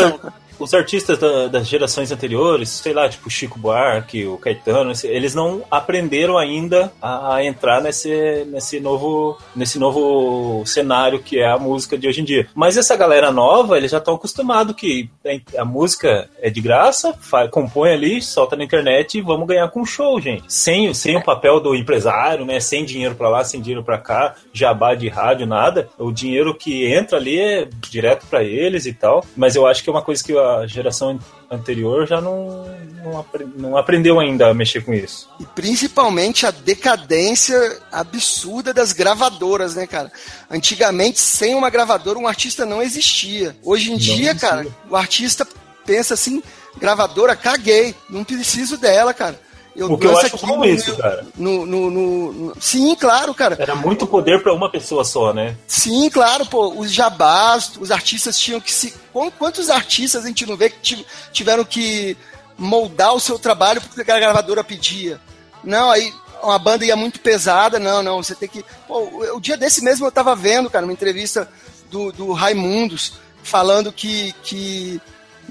[0.59, 5.63] os artistas da, das gerações anteriores, sei lá, tipo Chico Buarque, o Caetano, eles não
[5.69, 12.07] aprenderam ainda a entrar nesse, nesse, novo, nesse novo cenário que é a música de
[12.07, 12.47] hoje em dia.
[12.53, 15.09] Mas essa galera nova, eles já estão acostumados que
[15.57, 19.85] a música é de graça, faz, compõe ali, solta na internet e vamos ganhar com
[19.85, 20.43] show, gente.
[20.47, 22.59] Sem, sem o papel do empresário, né?
[22.59, 25.89] Sem dinheiro para lá, sem dinheiro para cá, jabá de rádio, nada.
[25.97, 29.23] O dinheiro que entra ali é direto para eles e tal.
[29.35, 32.65] Mas eu acho que é uma coisa que a geração anterior já não,
[33.03, 33.25] não,
[33.57, 35.29] não, aprendeu ainda a mexer com isso.
[35.39, 40.11] E principalmente a decadência absurda das gravadoras, né, cara?
[40.49, 43.55] Antigamente, sem uma gravadora, um artista não existia.
[43.63, 44.35] Hoje em não dia, existia.
[44.35, 45.47] cara, o artista
[45.85, 46.41] pensa assim:
[46.77, 49.39] gravadora, caguei, não preciso dela, cara.
[49.75, 51.25] Eu o que eu acho como isso, cara.
[51.35, 53.55] No, no, no, no, Sim, claro, cara.
[53.57, 55.55] Era muito poder para uma pessoa só, né?
[55.65, 56.73] Sim, claro, pô.
[56.77, 58.93] Os jabás, os artistas tinham que se.
[59.37, 62.17] Quantos artistas a gente não vê que tiveram que
[62.57, 65.19] moldar o seu trabalho porque a gravadora pedia?
[65.63, 68.65] Não, aí uma banda ia muito pesada, não, não, você tem que.
[68.87, 71.47] Pô, o dia desse mesmo eu tava vendo, cara, uma entrevista
[71.89, 75.01] do, do Raimundos falando que, que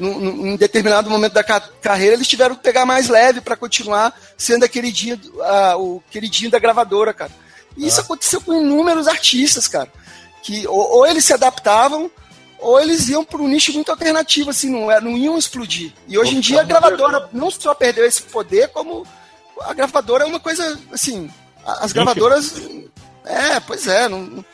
[0.01, 4.19] num, em determinado momento da ca carreira, eles tiveram que pegar mais leve para continuar
[4.37, 7.31] sendo aquele dia, uh, o queridinho da gravadora, cara.
[7.77, 7.89] E ah.
[7.89, 9.93] isso aconteceu com inúmeros artistas, cara.
[10.43, 12.11] Que ou, ou eles se adaptavam,
[12.59, 15.93] ou eles iam para um nicho muito alternativo, assim, não, é, não iam explodir.
[16.09, 19.07] E hoje em dia a gravadora não só perdeu esse poder, como
[19.61, 21.31] a gravadora é uma coisa, assim,
[21.65, 22.55] as gravadoras.
[23.25, 24.45] É, pois é, não,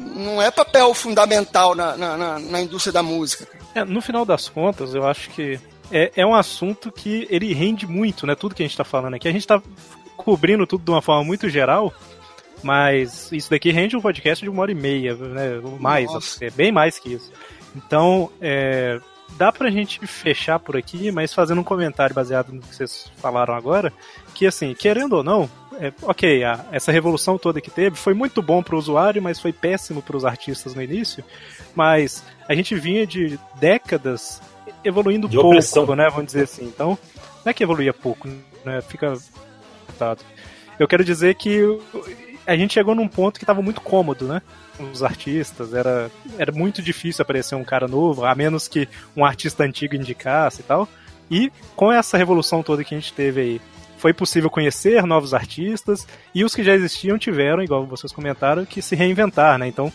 [0.00, 3.46] não é papel fundamental na, na, na indústria da música.
[3.74, 5.60] É, no final das contas, eu acho que
[5.92, 8.34] é, é um assunto que ele rende muito, né?
[8.34, 9.28] Tudo que a gente está falando aqui.
[9.28, 9.60] A gente está
[10.16, 11.92] cobrindo tudo de uma forma muito geral,
[12.62, 15.60] mas isso daqui rende um podcast de uma hora e meia, né?
[15.78, 17.30] Mais, é bem mais que isso.
[17.74, 19.00] Então, é,
[19.36, 23.54] dá pra gente fechar por aqui, mas fazendo um comentário baseado no que vocês falaram
[23.54, 23.92] agora,
[24.34, 28.42] que assim, querendo ou não, é, ok, a, essa revolução toda que teve foi muito
[28.42, 31.24] bom para o usuário, mas foi péssimo para os artistas no início.
[31.74, 34.42] Mas a gente vinha de décadas
[34.84, 35.96] evoluindo de pouco, opressão.
[35.96, 36.08] né?
[36.10, 36.66] Vamos dizer assim.
[36.66, 36.98] Então,
[37.44, 38.28] não é que evoluía pouco,
[38.64, 38.80] né?
[38.82, 39.14] Fica.
[40.78, 41.62] Eu quero dizer que
[42.46, 44.42] a gente chegou num ponto que estava muito cômodo, né?
[44.92, 49.64] Os artistas, era, era muito difícil aparecer um cara novo, a menos que um artista
[49.64, 50.88] antigo indicasse e tal.
[51.30, 53.60] E com essa revolução toda que a gente teve aí,
[54.00, 58.80] foi possível conhecer novos artistas e os que já existiam tiveram, igual vocês comentaram, que
[58.80, 59.68] se reinventar, né?
[59.68, 59.92] Então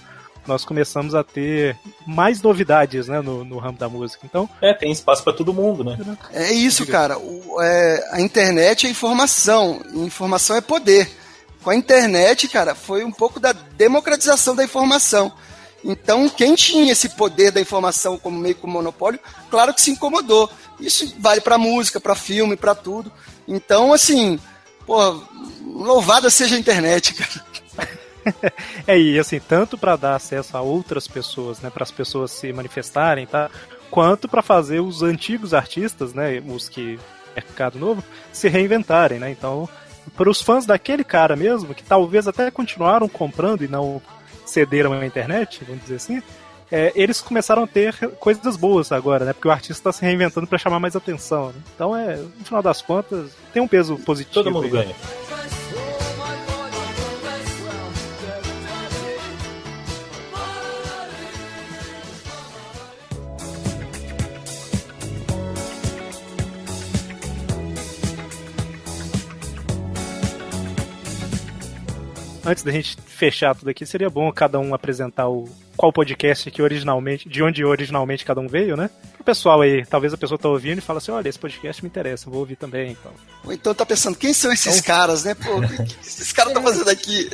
[0.47, 4.27] nós começamos a ter mais novidades né, no, no ramo da música.
[4.29, 5.97] Então, é, tem espaço para todo mundo, né?
[6.31, 7.17] É isso, cara.
[7.17, 11.09] O, é, a internet é informação, e informação é poder.
[11.63, 15.33] Com a internet, cara, foi um pouco da democratização da informação.
[15.83, 20.47] Então, quem tinha esse poder da informação como meio com monopólio, claro que se incomodou.
[20.79, 23.11] Isso vale para música, para filme, para tudo.
[23.47, 24.39] Então, assim,
[24.85, 25.21] pô,
[25.63, 27.45] louvada seja a internet, cara.
[28.87, 32.51] é, e assim, tanto para dar acesso a outras pessoas, né, para as pessoas se
[32.51, 33.49] manifestarem, tá?
[33.91, 36.99] Quanto para fazer os antigos artistas, né, os que
[37.35, 39.29] mercado novo, se reinventarem, né?
[39.29, 39.69] Então,
[40.15, 44.01] para os fãs daquele cara mesmo, que talvez até continuaram comprando e não
[44.45, 46.23] cederam à internet, vamos dizer assim,
[46.71, 49.33] é, eles começaram a ter coisas boas agora, né?
[49.33, 51.47] Porque o artista está se reinventando para chamar mais atenção.
[51.47, 51.55] Né?
[51.75, 54.33] Então, é, no final das contas, tem um peso positivo.
[54.33, 54.71] Todo mundo aí.
[54.71, 54.95] ganha.
[72.45, 76.61] Antes da gente fechar tudo aqui, seria bom cada um apresentar o qual podcast que
[76.61, 78.89] originalmente, de onde originalmente cada um veio, né?
[79.19, 81.89] O pessoal aí, talvez a pessoa tá ouvindo e fala assim, olha, esse podcast me
[81.89, 83.11] interessa, vou ouvir também, então.
[83.43, 84.95] Ou então tá pensando, quem são esses então...
[84.95, 85.35] caras, né?
[85.35, 87.29] Pô, o que esses caras estão fazendo aqui?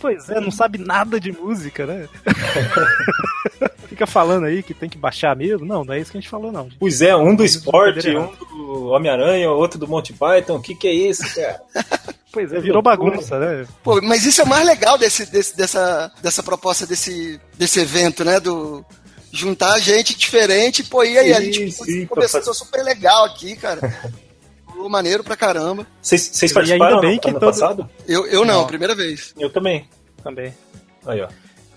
[0.00, 2.08] Pois é, não sabe nada de música, né?
[3.88, 5.64] Fica falando aí que tem que baixar mesmo.
[5.64, 6.68] Não, não é isso que a gente falou, não.
[6.78, 10.56] Pois é, um do esporte, um do Homem-Aranha, outro do Monty Python.
[10.56, 11.60] O que, que é isso, cara?
[12.32, 13.66] Pois é, virou bagunça, né?
[13.82, 18.24] Pô, mas isso é o mais legal desse, desse, dessa, dessa proposta desse, desse evento,
[18.24, 18.38] né?
[18.38, 18.84] Do
[19.32, 22.56] juntar gente diferente, pô, e aí sim, a gente sim, começou faz...
[22.56, 23.80] super legal aqui, cara.
[24.66, 25.86] Ficou maneiro pra caramba.
[26.00, 27.50] Vocês participaram bem que ano todo...
[27.50, 27.90] passado?
[28.06, 29.34] Eu, eu não, não, primeira vez.
[29.38, 29.88] Eu também.
[30.22, 30.54] Também.
[31.06, 31.28] Aí, ó.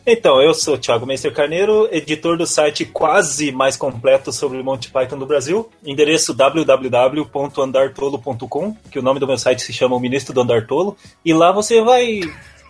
[0.06, 4.90] Então, eu sou o Thiago Meister Carneiro, editor do site quase mais completo sobre Monty
[4.90, 10.34] Python do Brasil, endereço www.andartolo.com, que o nome do meu site se chama O Ministro
[10.34, 12.22] do Andartolo, e lá você vai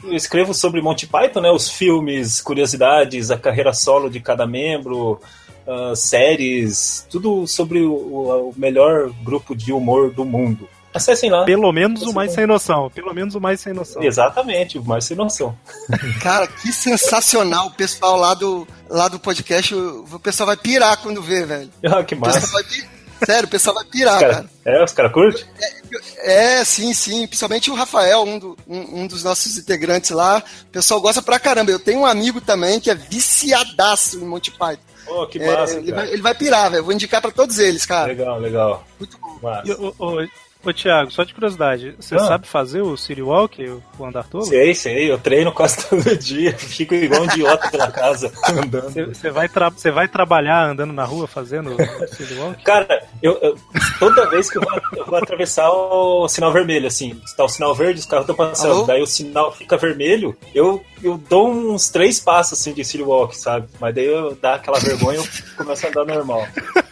[0.04, 5.22] eu escrevo sobre Monty Python, né, os filmes, curiosidades, a carreira solo de cada membro,
[5.66, 10.68] uh, séries, tudo sobre o, o melhor grupo de humor do mundo.
[10.94, 11.46] Acessem lá.
[11.46, 12.90] Pelo menos o mais sem noção.
[12.90, 14.04] Pelo menos o mais sem noção.
[14.04, 15.58] Exatamente, o mais sem noção.
[16.22, 17.68] Cara, que sensacional.
[17.68, 21.70] O pessoal lá do, lá do podcast, o pessoal vai pirar quando vê, velho.
[21.92, 22.48] Ah, que massa.
[23.26, 24.50] Sério, o pessoal vai pirar, cara, cara.
[24.66, 25.44] É, os caras curtem?
[26.20, 27.28] É, é, sim, sim.
[27.28, 30.44] Principalmente o Rafael, um, do, um, um, dos nossos integrantes lá.
[30.64, 31.70] O pessoal gosta pra caramba.
[31.70, 34.82] Eu tenho um amigo também que é viciadaço em Monty Python.
[35.08, 36.84] Oh, que massa, é, ele, vai, ele, vai, pirar, velho.
[36.84, 38.08] Vou indicar pra todos eles, cara.
[38.08, 38.84] Legal, legal.
[38.98, 39.38] Muito bom.
[39.42, 39.68] Massa.
[39.68, 40.28] E, o, o,
[40.64, 42.20] Ô, Thiago, só de curiosidade, você ah.
[42.20, 43.64] sabe fazer o City Walk,
[43.98, 44.46] o andar todo?
[44.46, 49.08] Sei, sei, eu treino quase todo dia, fico igual um idiota pela casa, andando.
[49.08, 52.62] Você vai, tra vai trabalhar andando na rua fazendo o City Walk?
[52.64, 53.58] Cara, eu, eu,
[53.98, 57.74] toda vez que eu vou, eu vou, atravessar o sinal vermelho, assim, está o sinal
[57.74, 58.84] verde, os carros estão passando, Alô?
[58.86, 63.36] daí o sinal fica vermelho, eu, eu dou uns três passos, assim, de City Walk,
[63.36, 63.68] sabe?
[63.80, 66.48] Mas daí eu dá aquela vergonha e eu começo a andar normal.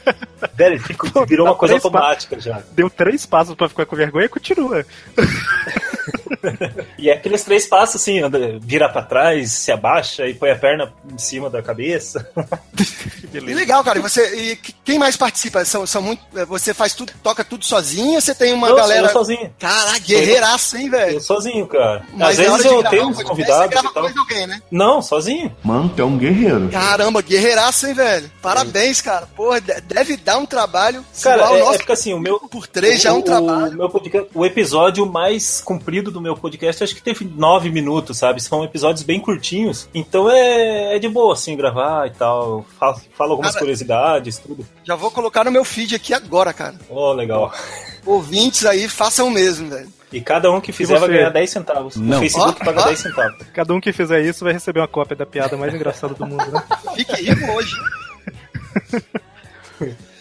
[0.56, 0.82] Velho,
[1.28, 2.62] virou uma coisa automática já.
[2.72, 4.86] Deu três passos pra ficar com vergonha e continua.
[6.98, 10.56] e é aqueles três passos assim, anda, vira pra trás, se abaixa e põe a
[10.56, 12.30] perna em cima da cabeça.
[13.32, 14.00] que legal, cara.
[14.00, 15.64] E você, e quem mais participa?
[15.66, 19.08] São, são muito, você faz tudo, toca tudo sozinho ou você tem uma eu, galera.
[19.08, 19.54] Eu sozinho.
[19.60, 21.14] Caraca, guerreiraço, hein, velho?
[21.14, 22.04] Eu sozinho, cara.
[22.14, 23.76] Mas Às vezes eu tenho uns convidados.
[23.76, 24.62] Você grava alguém, né?
[24.72, 25.56] Não, sozinho.
[25.64, 26.70] Mano, tu é um guerreiro.
[26.70, 28.32] Caramba, guerreiraço, hein, velho?
[28.42, 29.28] Parabéns, cara.
[29.36, 31.04] Porra, deve dar um trabalho.
[31.22, 32.40] Cara, é, nosso, é porque assim, o meu.
[32.40, 33.74] Por três já é um trabalho.
[33.74, 38.18] O, meu podcast, o episódio mais comprido do meu podcast acho que teve nove minutos,
[38.18, 38.42] sabe?
[38.42, 39.90] São episódios bem curtinhos.
[39.94, 42.66] Então é, é de boa, assim, gravar e tal.
[42.80, 44.66] Falo, falo algumas cara, curiosidades, tudo.
[44.84, 46.76] Já vou colocar no meu feed aqui agora, cara.
[46.90, 47.54] Oh, legal.
[48.06, 49.90] Ouvintes aí, façam o mesmo, velho.
[50.12, 51.96] E cada um que fizer vai ganhar 10 centavos.
[51.96, 52.18] Não.
[52.18, 52.86] O Facebook oh, paga oh.
[52.86, 53.48] 10 centavos.
[53.54, 56.52] Cada um que fizer isso vai receber uma cópia da piada mais engraçada do mundo,
[56.52, 56.64] né?
[56.96, 57.76] Fique rico hoje.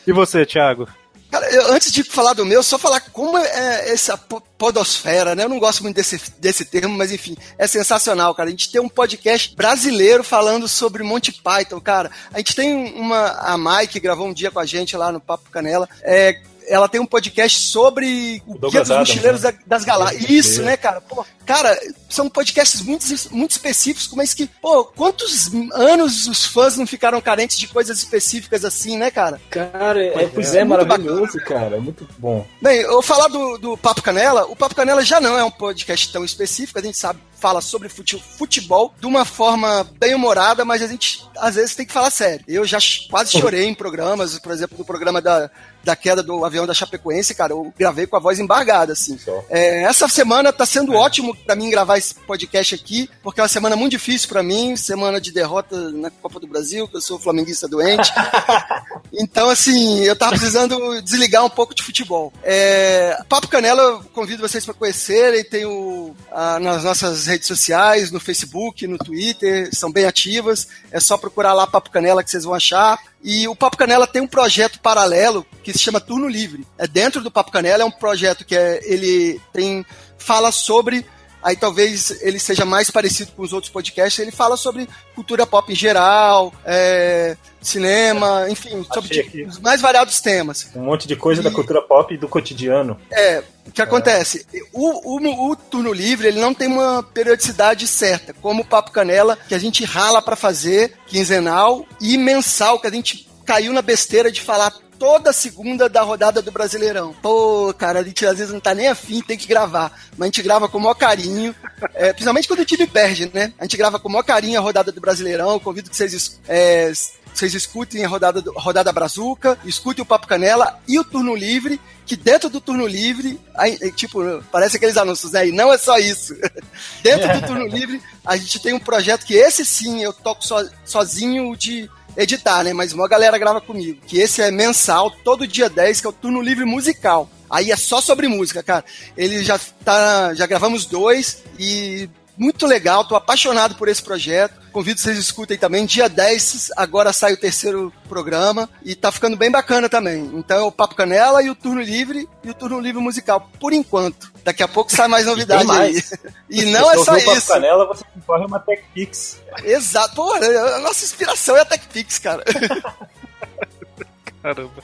[0.07, 0.87] e você, Thiago?
[1.31, 4.17] Cara, eu, antes de falar do meu, só falar como é essa
[4.59, 5.45] podosfera, né?
[5.45, 8.49] Eu não gosto muito desse, desse termo, mas enfim, é sensacional, cara.
[8.49, 12.11] A gente tem um podcast brasileiro falando sobre Monty Python, cara.
[12.33, 13.29] A gente tem uma.
[13.39, 15.89] A Mai que gravou um dia com a gente lá no Papo Canela.
[16.03, 19.55] É, ela tem um podcast sobre o, Guia dos Mochileiros né?
[19.67, 20.29] das Galáxias.
[20.29, 21.01] Isso, né, cara?
[21.01, 26.87] Pô, cara, são podcasts muito, muito específicos, mas que, pô, quantos anos os fãs não
[26.87, 29.41] ficaram carentes de coisas específicas assim, né, cara?
[29.51, 31.61] Cara, é, pois é, é maravilhoso, bacana.
[31.61, 31.77] cara.
[31.77, 32.47] É muito bom.
[32.61, 34.47] Bem, eu vou falar do, do Papo Canela.
[34.47, 37.89] O Papo Canela já não é um podcast tão específico, a gente sabe, fala sobre
[37.89, 42.45] futebol de uma forma bem humorada, mas a gente às vezes tem que falar sério.
[42.49, 45.51] Eu já quase chorei em programas, por exemplo, no programa da,
[45.89, 49.19] da queda do avião da Chapecoense, cara, eu gravei com a voz embargada, assim.
[49.49, 50.97] É, essa semana tá sendo é.
[50.97, 54.77] ótimo para mim gravar esse podcast aqui, porque é uma semana muito difícil para mim,
[54.77, 58.13] semana de derrota na Copa do Brasil, que eu sou flamenguista doente.
[59.15, 62.35] então, assim, eu tava precisando desligar um pouco de futebol.
[62.43, 68.21] É, Papo Canela, eu convido vocês para conhecerem, tenho a, nas nossas redes sociais, no
[68.21, 72.55] Facebook, no Twitter, são bem ativas, é só procurar lá Papo Canela que vocês vão
[72.55, 72.99] achar.
[73.23, 76.67] E o Papo Canela tem um projeto paralelo que se chama Turno Livre.
[76.77, 79.85] É dentro do Papo Canela é um projeto que é, ele tem
[80.19, 81.07] fala sobre
[81.49, 84.19] aí talvez ele seja mais parecido com os outros podcasts.
[84.19, 90.69] Ele fala sobre cultura pop em geral, é, cinema, enfim, sobre os mais variados temas.
[90.77, 92.99] Um monte de coisa e, da cultura pop e do cotidiano.
[93.11, 94.47] É, o que acontece?
[94.73, 99.39] O, o, o, turno livre ele não tem uma periodicidade certa, como o Papo Canela,
[99.49, 104.31] que a gente rala para fazer, quinzenal, e mensal, que a gente caiu na besteira
[104.31, 107.15] de falar toda segunda da rodada do Brasileirão.
[107.23, 109.93] Pô, cara, a gente às vezes não tá nem afim, tem que gravar.
[110.17, 111.55] Mas a gente grava com o maior carinho,
[111.95, 113.53] é, principalmente quando o time perde, né?
[113.59, 115.59] A gente grava com o maior carinho a rodada do Brasileirão.
[115.61, 116.93] Convido que vocês é,
[117.39, 121.81] vocês escutem a rodada, do, rodada Brazuca, escutem o Papo Canela e o Turno Livre,
[122.05, 125.47] que dentro do Turno Livre, aí, tipo, parece aqueles anúncios, né?
[125.47, 126.35] E não é só isso.
[127.01, 130.69] dentro do Turno Livre, a gente tem um projeto que esse sim eu toco so,
[130.85, 131.89] sozinho de
[132.19, 132.73] editar, né?
[132.73, 134.01] Mas uma galera grava comigo.
[134.07, 137.31] Que esse é mensal, todo dia 10, que é o turno livre musical.
[137.49, 138.85] Aí é só sobre música, cara.
[139.17, 140.35] Ele já tá.
[140.35, 142.09] Já gravamos dois e
[142.39, 144.55] muito legal, tô apaixonado por esse projeto.
[144.71, 145.85] Convido vocês escutem também.
[145.85, 150.31] Dia 10, agora sai o terceiro programa e tá ficando bem bacana também.
[150.35, 153.73] Então é o Papo Canela e o Turno Livre e o Turno Livre Musical, por
[153.73, 154.33] enquanto.
[154.45, 156.13] Daqui a pouco sai mais novidade mais.
[156.13, 156.33] aí.
[156.49, 157.27] E não é só isso.
[157.27, 159.41] Papo Canela, você concorre uma TechPix.
[159.65, 160.15] Exato.
[160.15, 162.45] Pô, a nossa inspiração é a TechPix, cara.
[164.41, 164.83] Caramba.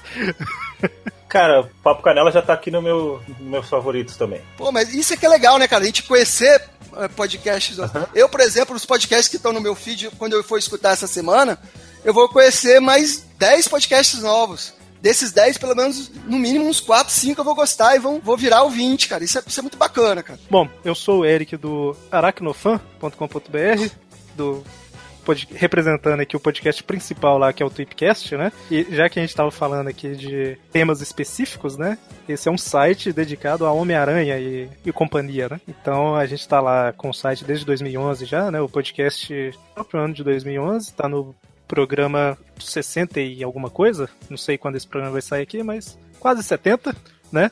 [1.34, 4.40] Cara, Papo Canela já tá aqui no meu, nos meus favoritos também.
[4.57, 5.82] Pô, mas isso é que é legal, né, cara?
[5.82, 6.62] A gente conhecer
[7.14, 7.78] podcasts.
[7.78, 7.86] Uhum.
[8.14, 11.07] Eu, por exemplo, os podcasts que estão no meu feed, quando eu for escutar essa
[11.07, 11.59] semana,
[12.05, 14.74] eu vou conhecer mais 10 podcasts novos.
[15.01, 18.38] Desses 10, pelo menos, no mínimo uns 4, 5 eu vou gostar e vão, vou
[18.38, 19.22] virar o 20, cara.
[19.22, 20.40] Isso é, isso é muito bacana, cara.
[20.51, 23.90] Bom, eu sou o Eric do aracnofan.com.br,
[24.34, 24.64] do
[25.51, 28.53] representando aqui o podcast principal lá, que é o Tweepcast, né?
[28.70, 31.99] E já que a gente estava falando aqui de temas específicos, né?
[32.29, 35.61] Esse é um site dedicado a Homem-Aranha e, e, companhia, né?
[35.68, 38.61] Então a gente está lá com o site desde 2011 já, né?
[38.61, 41.35] O podcast próprio ano de 2011, está no
[41.66, 46.43] programa 60 e alguma coisa, não sei quando esse programa vai sair aqui, mas quase
[46.43, 46.95] 70,
[47.33, 47.51] né?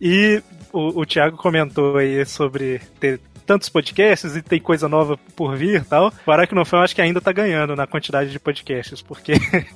[0.00, 5.56] E o, o Thiago comentou aí sobre ter tantos podcasts e tem coisa nova por
[5.56, 6.12] vir e tal.
[6.26, 9.34] O Aracnofan acho que ainda tá ganhando na quantidade de podcasts, porque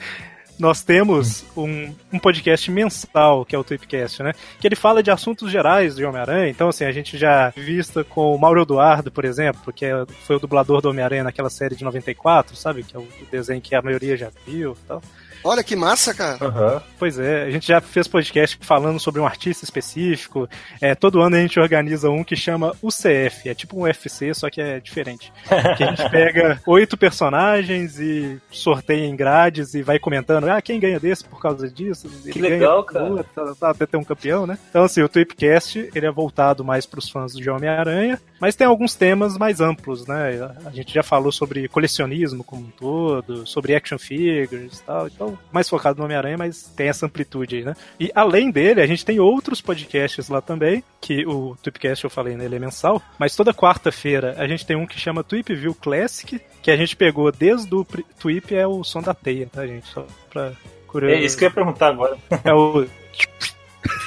[0.59, 4.33] nós temos um, um, podcast mensal, que é o Tweepcast, né?
[4.61, 6.51] Que ele fala de assuntos gerais de Homem-Aranha.
[6.51, 10.37] Então, assim, a gente já vista com o Mauro Eduardo, por exemplo, que é, foi
[10.37, 12.83] o dublador do Homem-Aranha naquela série de 94, sabe?
[12.83, 15.01] Que é o desenho que a maioria já viu e tal.
[15.45, 16.45] Olha que massa, cara.
[16.45, 16.81] Uhum.
[16.99, 20.49] Pois é, a gente já fez podcast falando sobre um artista específico.
[20.81, 24.51] É, todo ano a gente organiza um que chama UCF, é tipo um UFC, só
[24.51, 25.33] que é diferente.
[25.77, 30.81] que a gente pega oito personagens e sorteia em grades e vai comentando, ah, quem
[30.81, 32.09] ganha desse por causa disso?
[32.31, 33.25] Que legal, cara.
[33.35, 34.59] Tá, tá, até ter um campeão, né?
[34.71, 38.67] Então, assim, o Tweepcast, ele é voltado mais para os fãs de Homem-Aranha, mas tem
[38.67, 40.51] alguns temas mais amplos, né?
[40.65, 45.28] A gente já falou sobre colecionismo como um todo, sobre action figures e tal, então
[45.53, 47.75] mais focado no Homem-Aranha, mas tem essa amplitude aí, né?
[47.99, 52.37] E além dele, a gente tem outros podcasts lá também, que o Tweepcast eu falei,
[52.37, 55.75] né, ele é mensal, mas toda quarta-feira a gente tem um que chama Tweep View
[55.75, 57.85] Classic, que a gente pegou desde o
[58.19, 59.87] Tweep é o som da teia, tá, gente?
[59.89, 60.53] Só pra
[60.87, 61.23] curiosidade.
[61.23, 62.17] É isso que eu ia perguntar agora.
[62.45, 62.87] É o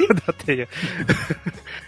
[0.26, 0.68] da teia.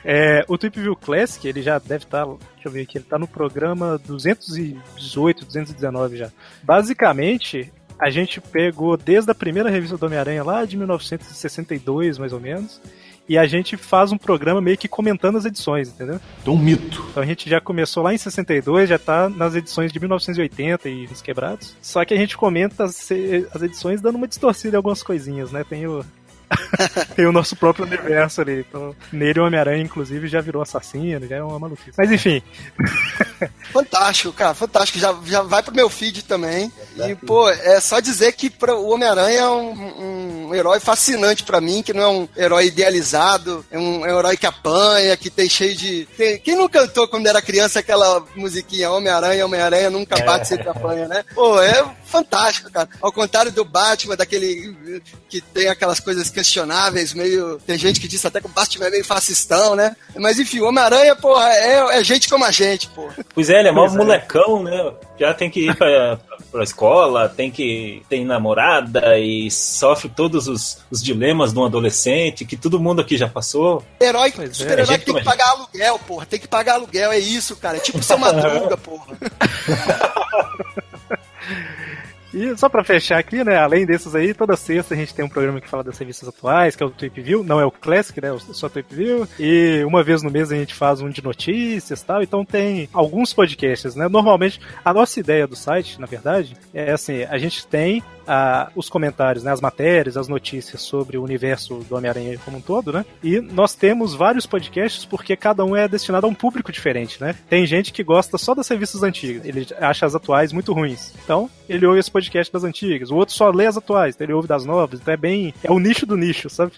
[0.03, 3.05] é, o Tweep View Classic, ele já deve estar, tá, deixa eu ver aqui, ele
[3.05, 6.31] tá no programa 218, 219 já.
[6.63, 7.71] Basicamente,
[8.03, 12.81] a gente pegou desde a primeira revista do Homem-Aranha lá de 1962, mais ou menos,
[13.29, 16.19] e a gente faz um programa meio que comentando as edições, entendeu?
[16.45, 17.05] Um mito.
[17.11, 21.05] Então a gente já começou lá em 62, já tá nas edições de 1980 e
[21.05, 21.77] os quebrados.
[21.81, 23.09] Só que a gente comenta as,
[23.53, 25.63] as edições dando uma distorcida em algumas coisinhas, né?
[25.63, 26.03] Tem o,
[27.15, 28.65] tem o nosso próprio universo ali.
[28.67, 31.93] Então, nele o Homem-Aranha, inclusive, já virou assassino, já é uma maluquice.
[31.97, 32.41] Mas enfim.
[33.71, 34.99] Fantástico, cara, fantástico.
[34.99, 36.71] Já, já vai pro meu feed também.
[36.95, 41.59] E, pô, é só dizer que pra, o Homem-Aranha é um, um herói fascinante para
[41.59, 45.29] mim, que não é um herói idealizado, é um, é um herói que apanha, que
[45.29, 46.07] tem cheio de.
[46.15, 51.07] Tem, quem não cantou quando era criança aquela musiquinha Homem-Aranha, Homem-Aranha nunca bate, sempre apanha,
[51.07, 51.25] né?
[51.33, 51.83] Pô, é
[52.13, 52.87] fantástico, cara.
[53.01, 57.59] Ao contrário do Batman, daquele que tem aquelas coisas questionáveis, meio.
[57.65, 59.95] Tem gente que diz até que o Batman é meio fascistão, né?
[60.15, 63.09] Mas enfim, o Homem-Aranha, porra, é, é gente como a gente, pô.
[63.33, 64.93] Pois é, ele é mó molecão, né?
[65.19, 66.19] Já tem que ir pra,
[66.51, 72.45] pra escola, tem que tem namorada e sofre todos os, os dilemas de um adolescente,
[72.45, 73.83] que todo mundo aqui já passou.
[73.99, 76.25] Herói, super-herói é, que tem que pagar aluguel, porra.
[76.27, 77.77] Tem que pagar aluguel, é isso, cara.
[77.77, 79.07] É tipo ser madruga, porra.
[82.33, 83.57] E só pra fechar aqui, né?
[83.57, 86.75] Além desses aí, toda sexta a gente tem um programa que fala das revistas atuais,
[86.75, 88.35] que é o Trip View, não é o Classic, né?
[88.39, 89.27] Só Trip View.
[89.39, 92.23] E uma vez no mês a gente faz um de notícias e tal.
[92.23, 94.07] Então tem alguns podcasts, né?
[94.07, 98.89] Normalmente, a nossa ideia do site, na verdade, é assim: a gente tem a, os
[98.89, 103.05] comentários, né, as matérias, as notícias sobre o universo do Homem-Aranha como um todo, né?
[103.23, 107.35] E nós temos vários podcasts porque cada um é destinado a um público diferente, né?
[107.49, 111.13] Tem gente que gosta só das revistas antigas, ele acha as atuais muito ruins.
[111.23, 113.11] Então, ele ouve esse podcast das antigas.
[113.11, 114.99] O outro só lê as atuais, então ele ouve das novas.
[114.99, 115.53] Então é bem.
[115.63, 116.73] É o nicho do nicho, sabe?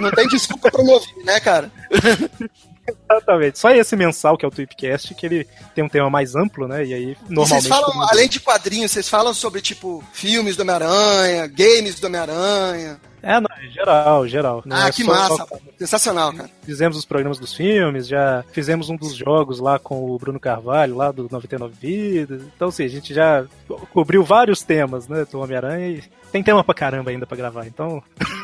[0.00, 1.70] Não tem desculpa pra não ouvir, né, cara?
[2.86, 3.58] Exatamente.
[3.58, 6.84] Só esse mensal, que é o Tweepcast, que ele tem um tema mais amplo, né?
[6.84, 7.66] E aí, normalmente.
[7.66, 12.06] E vocês falam, além de quadrinhos, vocês falam sobre, tipo, filmes do Homem-Aranha, games do
[12.06, 13.00] Homem-Aranha.
[13.22, 14.62] É, não, geral, geral.
[14.68, 15.36] Ah, é que massa.
[15.36, 15.58] Só...
[15.78, 16.50] Sensacional, cara.
[16.62, 20.94] Fizemos os programas dos filmes, já fizemos um dos jogos lá com o Bruno Carvalho,
[20.94, 22.42] lá do 99 Vidas.
[22.54, 23.46] Então, assim, a gente já
[23.94, 27.66] cobriu vários temas, né, do Homem-Aranha e tem tema pra caramba ainda pra gravar.
[27.66, 28.02] Então,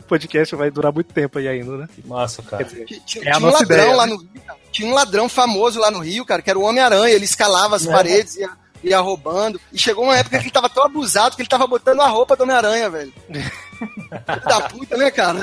[0.00, 1.88] o podcast vai durar muito tempo aí ainda, né?
[2.04, 2.64] Massa, cara.
[2.64, 4.14] Dizer, tinha, é tinha um ladrão ideia, lá né?
[4.14, 4.28] no
[4.72, 7.14] Tinha um ladrão famoso lá no Rio, cara, que era o Homem-Aranha.
[7.14, 7.92] Ele escalava as é.
[7.92, 8.50] paredes e ia,
[8.82, 9.60] ia roubando.
[9.72, 12.36] E chegou uma época que ele tava tão abusado que ele tava botando a roupa
[12.36, 13.12] do Homem-Aranha, velho.
[14.26, 15.40] da puta, né, cara?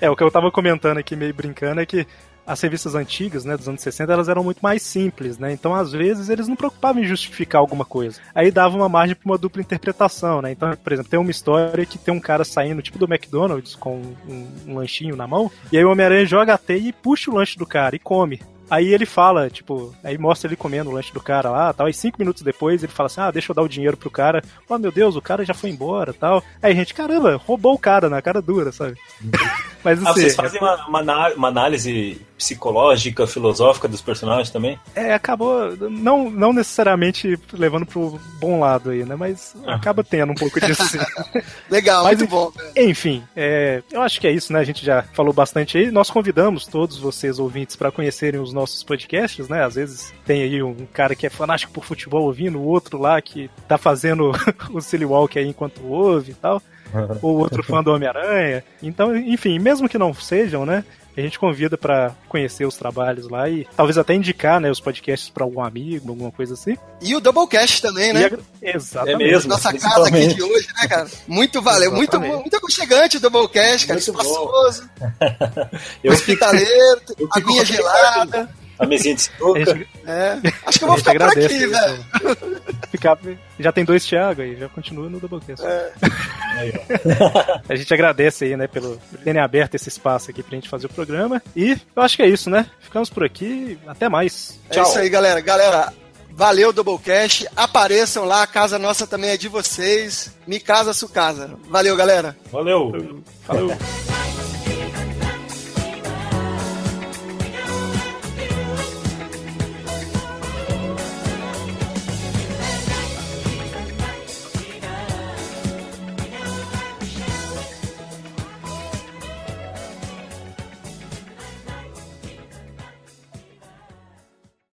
[0.00, 2.06] É, o que eu tava comentando aqui, meio brincando, é que
[2.46, 5.52] as revistas antigas, né, dos anos 60, elas eram muito mais simples, né?
[5.52, 8.20] Então, às vezes, eles não preocupavam em justificar alguma coisa.
[8.34, 10.52] Aí dava uma margem para uma dupla interpretação, né?
[10.52, 14.02] Então, por exemplo, tem uma história que tem um cara saindo, tipo do McDonald's, com
[14.28, 17.34] um, um lanchinho na mão, e aí o Homem-Aranha joga a teia e puxa o
[17.34, 18.40] lanche do cara e come.
[18.72, 21.90] Aí ele fala, tipo, aí mostra ele comendo o lanche do cara lá, tal.
[21.90, 24.42] E cinco minutos depois ele fala assim: ah, deixa eu dar o dinheiro pro cara.
[24.66, 26.42] Oh, meu Deus, o cara já foi embora, tal.
[26.62, 28.96] Aí gente, caramba, roubou o cara na cara dura, sabe?
[29.84, 34.78] Mas ah, assim, vocês fazem uma, uma, uma, análise psicológica, filosófica dos personagens também?
[34.94, 39.16] É, acabou não, não necessariamente levando pro bom lado aí, né?
[39.16, 39.74] Mas ah.
[39.74, 40.98] acaba tendo um pouco disso sim.
[41.70, 42.52] Legal, Mas, muito bom.
[42.76, 44.60] Enfim, é, eu acho que é isso, né?
[44.60, 45.90] A gente já falou bastante aí.
[45.90, 49.64] Nós convidamos todos vocês ouvintes para conhecerem os nossos podcasts, né?
[49.64, 53.20] Às vezes tem aí um cara que é fanático por futebol ouvindo, o outro lá
[53.20, 54.32] que tá fazendo
[54.70, 56.62] o silly walk aí enquanto ouve e tal
[57.22, 58.64] ou outro fã do Homem-Aranha.
[58.82, 60.84] Então, enfim, mesmo que não sejam, né?
[61.14, 65.28] A gente convida para conhecer os trabalhos lá e talvez até indicar, né, os podcasts
[65.28, 66.74] para algum amigo, alguma coisa assim.
[67.02, 68.26] E o Doublecast também, né?
[68.26, 68.76] A...
[68.76, 69.22] Exatamente.
[69.22, 71.06] É mesmo, Nossa casa aqui de hoje, né, cara?
[71.28, 74.88] Muito valeu, muito, muito aconchegante o Doublecast, cara, muito espaçoso.
[76.02, 78.48] eu hospitaleiro, a minha gelada.
[78.82, 79.86] A mesinha de sinuca.
[80.06, 80.38] É.
[80.66, 82.06] Acho que eu vou ficar por aqui, velho.
[82.90, 83.18] Ficar...
[83.58, 85.64] Já tem dois Thiago aí, já continua no Doublecast.
[85.64, 85.92] É.
[87.68, 90.90] a gente agradece aí, né, pelo terem aberto esse espaço aqui pra gente fazer o
[90.90, 91.40] programa.
[91.54, 92.66] E eu acho que é isso, né?
[92.80, 93.78] Ficamos por aqui.
[93.86, 94.58] Até mais.
[94.68, 94.82] É Tchau.
[94.82, 95.40] isso aí, galera.
[95.40, 95.92] Galera,
[96.30, 97.46] Valeu, Doublecast.
[97.54, 100.34] Apareçam lá, a casa nossa também é de vocês.
[100.46, 101.52] Me casa, su casa.
[101.68, 102.36] Valeu, galera.
[102.50, 103.22] Valeu.
[103.46, 103.70] Falou.